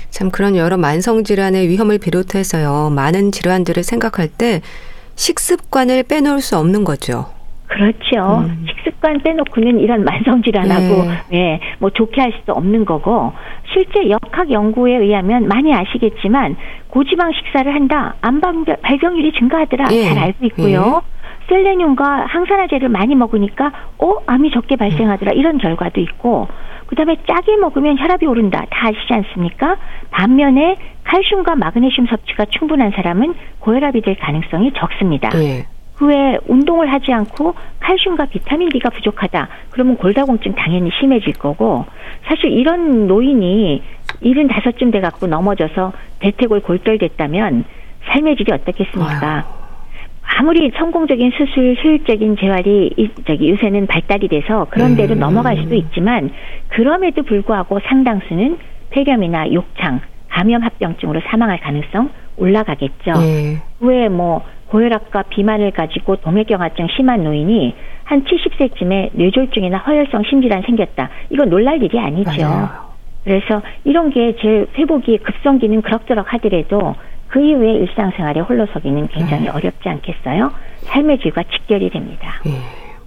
참 0.10 0.30
그런 0.30 0.56
여러 0.56 0.78
만성 0.78 1.24
질환의 1.24 1.70
위험을 1.70 1.97
비롯해서요. 1.97 2.91
많은 2.91 3.32
질환들을 3.32 3.82
생각할 3.84 4.28
때 4.28 4.62
식습관을 5.16 6.04
빼놓을 6.04 6.41
수 6.41 6.58
없는 6.58 6.84
거죠. 6.84 7.26
그렇죠. 7.68 8.45
음. 8.45 8.66
식습관 8.68 9.22
빼놓고는 9.24 9.80
이런 9.80 10.04
만성 10.04 10.43
질환하고 10.43 11.04
네. 11.06 11.18
네, 11.30 11.60
뭐 11.80 11.89
좋게 11.89 12.22
할 12.22 12.34
수도 12.39 12.54
없는 12.54 12.86
거고 12.86 13.34
실제 13.72 14.10
역학 14.10 14.51
연구에 14.51 14.97
의하면 14.97 15.47
많이 15.47 15.74
아시겠지만 15.74 16.56
고지방 16.89 17.32
식사를 17.34 17.74
한다 17.74 18.14
암 18.22 18.39
발병률이 18.39 19.34
증가하더라 19.34 19.88
네. 19.88 20.10
잘 20.10 20.20
알고 20.20 20.45
있고요. 20.45 21.01
네. 21.04 21.14
셀레늄과 21.54 22.26
항산화제를 22.26 22.89
많이 22.89 23.14
먹으니까 23.14 23.72
어 23.99 24.16
암이 24.26 24.51
적게 24.51 24.76
발생하더라 24.76 25.34
이런 25.34 25.60
결과도 25.60 26.01
있고 26.01 26.47
그다음에 26.88 27.18
짜게 27.28 27.58
먹으면 27.58 27.97
혈압이 27.99 28.26
오른다 28.26 28.66
다 28.70 28.88
아시지 28.88 29.14
않습니까? 29.14 29.78
반면에 30.10 30.76
칼슘과 31.04 31.56
마그네슘 31.56 32.08
섭취가 32.08 32.45
충분한 32.45 32.91
사람은 32.91 33.36
고혈압이 33.60 34.01
될 34.01 34.16
가능성이 34.18 34.72
적습니다. 34.74 35.30
네. 35.30 35.66
그외 35.95 36.38
운동을 36.47 36.91
하지 36.91 37.14
않고 37.14 37.54
칼슘과 37.80 38.26
비타민 38.26 38.70
D가 38.70 38.89
부족하다. 38.89 39.47
그러면 39.70 39.95
골다공증 39.97 40.56
당연히 40.56 40.89
심해질 40.99 41.34
거고 41.34 41.86
사실 42.26 42.51
이런 42.51 43.08
노인이 43.08 43.84
일흔 44.22 44.47
다섯쯤 44.47 44.89
돼 44.89 45.01
갖고 45.01 45.28
넘어져서 45.28 45.93
대퇴골 46.20 46.62
골절됐다면 46.62 47.66
삶의 48.06 48.38
질이 48.38 48.51
어떻겠습니까? 48.51 49.36
아유. 49.36 49.62
아무리 50.36 50.71
성공적인 50.75 51.31
수술 51.31 51.75
효율적인 51.84 52.38
재활이 52.38 53.11
저기 53.27 53.51
요새는 53.51 53.88
발달이 53.88 54.27
돼서 54.27 54.65
그런 54.69 54.95
데로 54.95 55.13
음. 55.13 55.19
넘어갈 55.19 55.57
수도 55.57 55.75
있지만 55.75 56.31
그럼에도 56.69 57.23
불구하고 57.23 57.79
상당수는 57.86 58.57
폐렴이나 58.89 59.51
욕창, 59.53 60.01
감염 60.29 60.63
합병증으로 60.63 61.21
사망할 61.27 61.59
가능성 61.59 62.09
올라가겠죠. 62.38 63.11
네. 63.19 63.57
후에 63.79 64.09
뭐 64.09 64.43
고혈압과 64.69 65.23
비만을 65.29 65.71
가지고 65.71 66.15
동맥경화증 66.15 66.88
심한 66.95 67.23
노인이 67.23 67.75
한 68.03 68.23
70세쯤에 68.23 69.11
뇌졸중이나 69.13 69.77
허혈성 69.77 70.23
심질환 70.29 70.63
생겼다. 70.63 71.09
이거 71.29 71.45
놀랄 71.45 71.81
일이 71.84 71.99
아니죠. 71.99 72.41
맞아요. 72.41 72.69
그래서 73.23 73.61
이런 73.86 74.09
게 74.09 74.34
제 74.41 74.65
회복이 74.77 75.19
급성기는 75.19 75.81
그럭저럭 75.84 76.34
하더라도 76.34 76.95
그 77.34 77.41
이후에 77.41 77.73
일상생활에 77.73 78.41
홀로서기는 78.41 79.07
굉장히 79.07 79.45
네. 79.45 79.49
어렵지 79.49 79.89
않겠어요? 79.89 80.51
삶의 80.81 81.17
질과 81.17 81.41
직결이 81.51 81.89
됩니다. 81.89 82.36
네. 82.45 82.51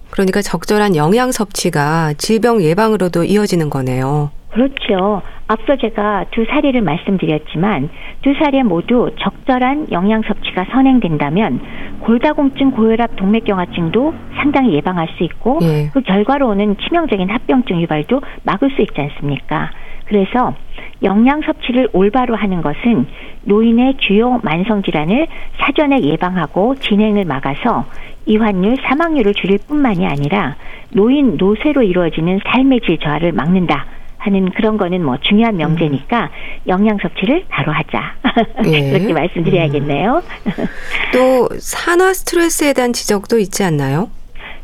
그러니까 0.09 0.41
적절한 0.41 0.97
영양 0.97 1.31
섭취가 1.31 2.11
질병 2.17 2.61
예방으로도 2.61 3.23
이어지는 3.23 3.69
거네요. 3.69 4.31
그렇죠. 4.51 5.21
앞서 5.47 5.77
제가 5.77 6.25
두 6.31 6.43
사례를 6.43 6.81
말씀드렸지만 6.81 7.89
두 8.21 8.33
사례 8.33 8.63
모두 8.63 9.11
적절한 9.17 9.93
영양 9.93 10.21
섭취가 10.23 10.65
선행된다면 10.73 11.61
골다공증, 12.01 12.71
고혈압, 12.71 13.15
동맥경화증도 13.15 14.13
상당히 14.35 14.73
예방할 14.73 15.07
수 15.17 15.23
있고 15.23 15.59
예. 15.61 15.89
그 15.93 16.01
결과로 16.01 16.49
오는 16.49 16.75
치명적인 16.75 17.29
합병증 17.29 17.79
유발도 17.81 18.19
막을 18.43 18.71
수 18.71 18.81
있지 18.81 18.99
않습니까? 18.99 19.71
그래서 20.07 20.55
영양 21.03 21.41
섭취를 21.41 21.89
올바로 21.93 22.35
하는 22.35 22.61
것은 22.61 23.07
노인의 23.43 23.97
주요 23.99 24.39
만성 24.43 24.81
질환을 24.81 25.27
사전에 25.59 26.01
예방하고 26.01 26.75
진행을 26.75 27.25
막아서 27.25 27.85
이환율, 28.25 28.77
사망률을 28.83 29.33
줄일 29.35 29.59
뿐만이 29.67 30.05
아니라 30.05 30.55
노인 30.91 31.37
노쇠로 31.37 31.83
이루어지는 31.83 32.39
삶의 32.45 32.81
질 32.81 32.97
저하를 32.99 33.31
막는다. 33.31 33.85
하는 34.19 34.49
그런 34.51 34.77
거는 34.77 35.05
뭐 35.05 35.17
중요한 35.21 35.55
음. 35.55 35.57
명제니까 35.57 36.23
음. 36.23 36.29
영양 36.67 36.97
섭취를 36.97 37.45
바로 37.47 37.71
하자. 37.71 38.15
네. 38.63 38.91
그렇게 38.97 39.13
말씀드려야겠네요. 39.13 40.21
음. 40.47 40.65
또 41.13 41.47
산화 41.57 42.13
스트레스에 42.13 42.73
대한 42.73 42.93
지적도 42.93 43.37
있지 43.37 43.63
않나요? 43.63 44.09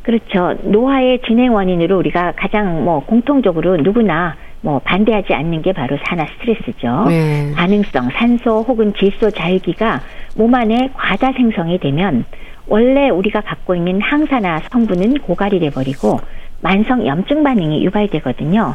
그렇죠. 0.02 0.58
노화의 0.64 1.22
진행 1.26 1.54
원인으로 1.54 1.98
우리가 1.98 2.34
가장 2.36 2.84
뭐 2.84 3.06
공통적으로 3.06 3.78
누구나 3.78 4.36
뭐 4.64 4.80
반대하지 4.80 5.34
않는 5.34 5.62
게 5.62 5.74
바로 5.74 5.98
산화 6.06 6.26
스트레스죠. 6.26 7.06
네. 7.10 7.52
반응성 7.54 8.10
산소 8.14 8.62
혹은 8.62 8.94
질소 8.98 9.32
자유기가 9.32 10.02
몸 10.38 10.56
안에 10.56 10.90
과다 10.94 11.34
생성이 11.34 11.78
되면 11.80 12.24
원래 12.68 13.10
우리가 13.10 13.42
갖고 13.42 13.76
있는 13.76 14.02
항산화 14.02 14.62
성분은 14.72 15.16
고갈이 15.20 15.60
돼 15.60 15.70
버리고 15.70 16.20
만성 16.62 17.06
염증 17.06 17.44
반응이 17.44 17.84
유발되거든요. 17.84 18.74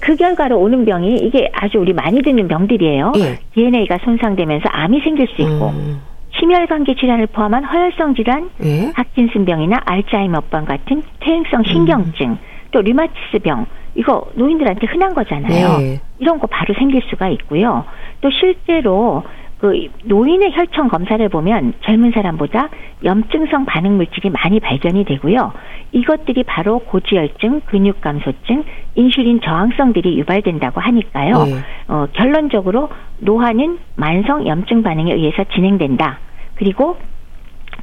그 0.00 0.16
결과로 0.16 0.60
오는 0.60 0.84
병이 0.84 1.16
이게 1.16 1.48
아주 1.54 1.78
우리 1.78 1.94
많이 1.94 2.22
듣는 2.22 2.46
병들이에요. 2.46 3.12
예. 3.16 3.38
DNA가 3.54 3.98
손상되면서 4.04 4.68
암이 4.68 5.00
생길 5.00 5.26
수 5.28 5.40
있고 5.40 5.70
음. 5.70 6.00
심혈관계 6.38 6.94
질환을 6.94 7.26
포함한 7.28 7.64
허혈성 7.64 8.14
질환, 8.14 8.50
예? 8.64 8.92
파킨슨병이나 8.94 9.80
알츠하이머병 9.84 10.66
같은 10.66 11.02
퇴행성 11.20 11.62
신경증, 11.64 12.30
음. 12.30 12.38
또 12.72 12.80
류마티스병 12.80 13.66
이거 13.94 14.26
노인들한테 14.34 14.86
흔한 14.86 15.14
거잖아요. 15.14 15.78
네. 15.78 16.00
이런 16.18 16.38
거 16.38 16.46
바로 16.46 16.74
생길 16.74 17.02
수가 17.02 17.28
있고요. 17.28 17.84
또 18.20 18.30
실제로 18.30 19.22
그 19.58 19.88
노인의 20.06 20.52
혈청 20.56 20.88
검사를 20.88 21.26
보면 21.28 21.74
젊은 21.82 22.10
사람보다 22.10 22.68
염증성 23.04 23.64
반응 23.64 23.96
물질이 23.96 24.30
많이 24.30 24.58
발견이 24.58 25.04
되고요. 25.04 25.52
이것들이 25.92 26.42
바로 26.42 26.80
고지혈증, 26.80 27.60
근육 27.66 28.00
감소증, 28.00 28.64
인슐린 28.96 29.40
저항성들이 29.40 30.18
유발된다고 30.18 30.80
하니까요. 30.80 31.44
네. 31.44 31.54
어, 31.86 32.06
결론적으로 32.12 32.88
노화는 33.18 33.78
만성 33.94 34.48
염증 34.48 34.82
반응에 34.82 35.12
의해서 35.12 35.44
진행된다. 35.54 36.18
그리고 36.56 36.96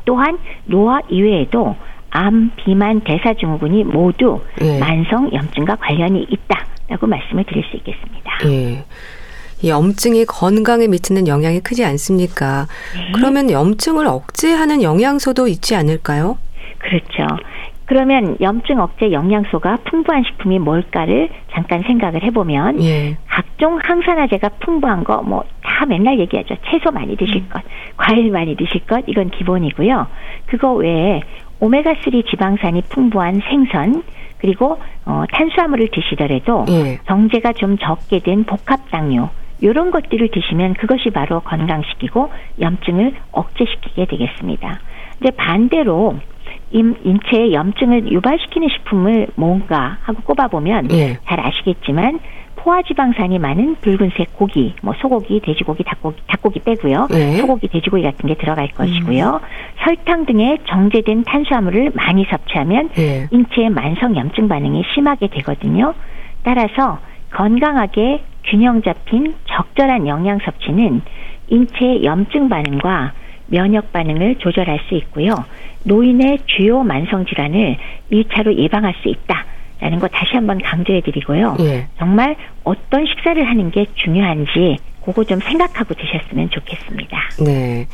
또한 0.03 0.37
노화 0.65 0.99
이외에도 1.07 1.77
암, 2.11 2.51
비만, 2.55 3.01
대사증후군이 3.01 3.83
모두 3.85 4.41
네. 4.59 4.79
만성 4.79 5.31
염증과 5.33 5.75
관련이 5.75 6.27
있다라고 6.29 7.07
말씀을 7.07 7.43
드릴 7.45 7.63
수 7.65 7.77
있겠습니다. 7.77 8.37
네. 8.43 8.83
염증이 9.65 10.25
건강에 10.25 10.87
미치는 10.87 11.27
영향이 11.27 11.59
크지 11.61 11.83
않습니까? 11.85 12.67
네. 12.95 13.11
그러면 13.13 13.51
염증을 13.51 14.07
억제하는 14.07 14.81
영양소도 14.81 15.47
있지 15.47 15.75
않을까요? 15.75 16.37
그렇죠. 16.77 17.27
그러면 17.85 18.37
염증 18.39 18.79
억제 18.79 19.11
영양소가 19.11 19.79
풍부한 19.89 20.23
식품이 20.23 20.59
뭘까를 20.59 21.29
잠깐 21.51 21.81
생각을 21.81 22.23
해보면 22.23 22.81
예. 22.83 23.17
각종 23.27 23.79
항산화제가 23.81 24.49
풍부한 24.59 25.03
거 25.03 25.21
뭐 25.23 25.43
다 25.79 25.85
맨날 25.85 26.19
얘기하죠. 26.19 26.55
채소 26.69 26.91
많이 26.91 27.15
드실 27.15 27.37
음. 27.37 27.49
것, 27.49 27.61
과일 27.95 28.31
많이 28.31 28.55
드실 28.57 28.81
것 28.85 29.01
이건 29.07 29.29
기본이고요. 29.29 30.07
그거 30.47 30.73
외에 30.73 31.21
오메가3 31.59 32.29
지방산이 32.29 32.83
풍부한 32.89 33.41
생선 33.49 34.03
그리고 34.37 34.79
어, 35.05 35.23
탄수화물을 35.31 35.89
드시더라도 35.91 36.65
예. 36.69 36.99
정제가 37.07 37.53
좀 37.53 37.77
적게 37.77 38.19
된 38.19 38.45
복합 38.45 38.89
당류 38.89 39.27
이런 39.61 39.91
것들을 39.91 40.29
드시면 40.31 40.75
그것이 40.75 41.09
바로 41.09 41.41
건강시키고 41.41 42.31
염증을 42.61 43.13
억제시키게 43.31 44.05
되겠습니다. 44.05 44.79
이제 45.19 45.31
반대로 45.31 46.15
인체에 46.71 47.51
염증을 47.51 48.11
유발시키는 48.11 48.69
식품을 48.69 49.27
뭔가 49.35 49.97
하고 50.01 50.21
꼽아보면 50.23 50.91
예. 50.91 51.17
잘 51.25 51.39
아시겠지만 51.39 52.19
포화지방산이 52.59 53.39
많은 53.39 53.75
붉은색 53.81 54.33
고기, 54.33 54.73
뭐 54.81 54.93
소고기, 54.99 55.39
돼지고기, 55.39 55.83
닭고기, 55.83 56.21
닭고기 56.27 56.59
빼고요. 56.59 57.07
네. 57.09 57.37
소고기, 57.37 57.67
돼지고기 57.69 58.03
같은 58.03 58.27
게 58.27 58.35
들어갈 58.35 58.67
것이고요. 58.69 59.39
음. 59.41 59.47
설탕 59.83 60.25
등의 60.25 60.59
정제된 60.67 61.23
탄수화물을 61.23 61.91
많이 61.93 62.25
섭취하면 62.29 62.89
네. 62.89 63.27
인체의 63.31 63.69
만성 63.69 64.15
염증 64.15 64.47
반응이 64.47 64.83
심하게 64.93 65.27
되거든요. 65.27 65.93
따라서 66.43 66.99
건강하게 67.31 68.23
균형 68.45 68.81
잡힌 68.81 69.33
적절한 69.45 70.07
영양 70.07 70.39
섭취는 70.39 71.01
인체의 71.47 72.03
염증 72.03 72.49
반응과 72.49 73.13
면역 73.47 73.91
반응을 73.93 74.35
조절할 74.35 74.79
수 74.87 74.95
있고요. 74.95 75.33
노인의 75.85 76.39
주요 76.45 76.83
만성 76.83 77.25
질환을 77.25 77.77
1차로 78.11 78.57
예방할 78.57 78.93
수 79.01 79.07
있다. 79.07 79.45
거 79.99 80.07
다시 80.07 80.33
한번 80.33 80.61
강조해 80.61 81.01
드리고요. 81.01 81.57
예. 81.61 81.87
정말 81.97 82.35
어떤 82.63 83.05
식사를 83.05 83.43
하는 83.47 83.71
게 83.71 83.85
중요한지 83.95 84.77
그거 85.03 85.23
좀 85.23 85.39
생각하고 85.39 85.93
드셨으면 85.93 86.49
좋겠습니다. 86.49 87.17
네. 87.43 87.87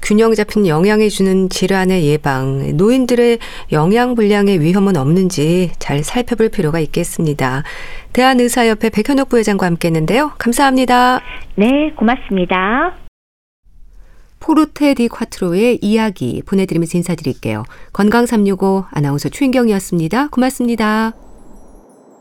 균형 0.00 0.32
잡힌 0.34 0.66
영양이 0.66 1.10
주는 1.10 1.48
질환의 1.48 2.06
예방, 2.06 2.76
노인들의 2.76 3.38
영양 3.72 4.14
불량의 4.14 4.60
위험은 4.60 4.96
없는지 4.96 5.72
잘 5.78 6.04
살펴볼 6.04 6.48
필요가 6.50 6.78
있겠습니다. 6.78 7.64
대한의사협회 8.12 8.90
백현옥 8.90 9.28
부회장과 9.28 9.66
함께 9.66 9.88
했는데요. 9.88 10.32
감사합니다. 10.38 11.20
네, 11.56 11.90
고맙습니다. 11.96 13.07
포르테 14.40 14.94
디 14.94 15.08
콰트로의 15.08 15.78
이야기 15.82 16.42
보내드리면서 16.46 16.98
인사드릴게요. 16.98 17.64
건강365 17.92 18.86
아나운서 18.90 19.28
최인경이었습니다. 19.28 20.28
고맙습니다. 20.28 21.27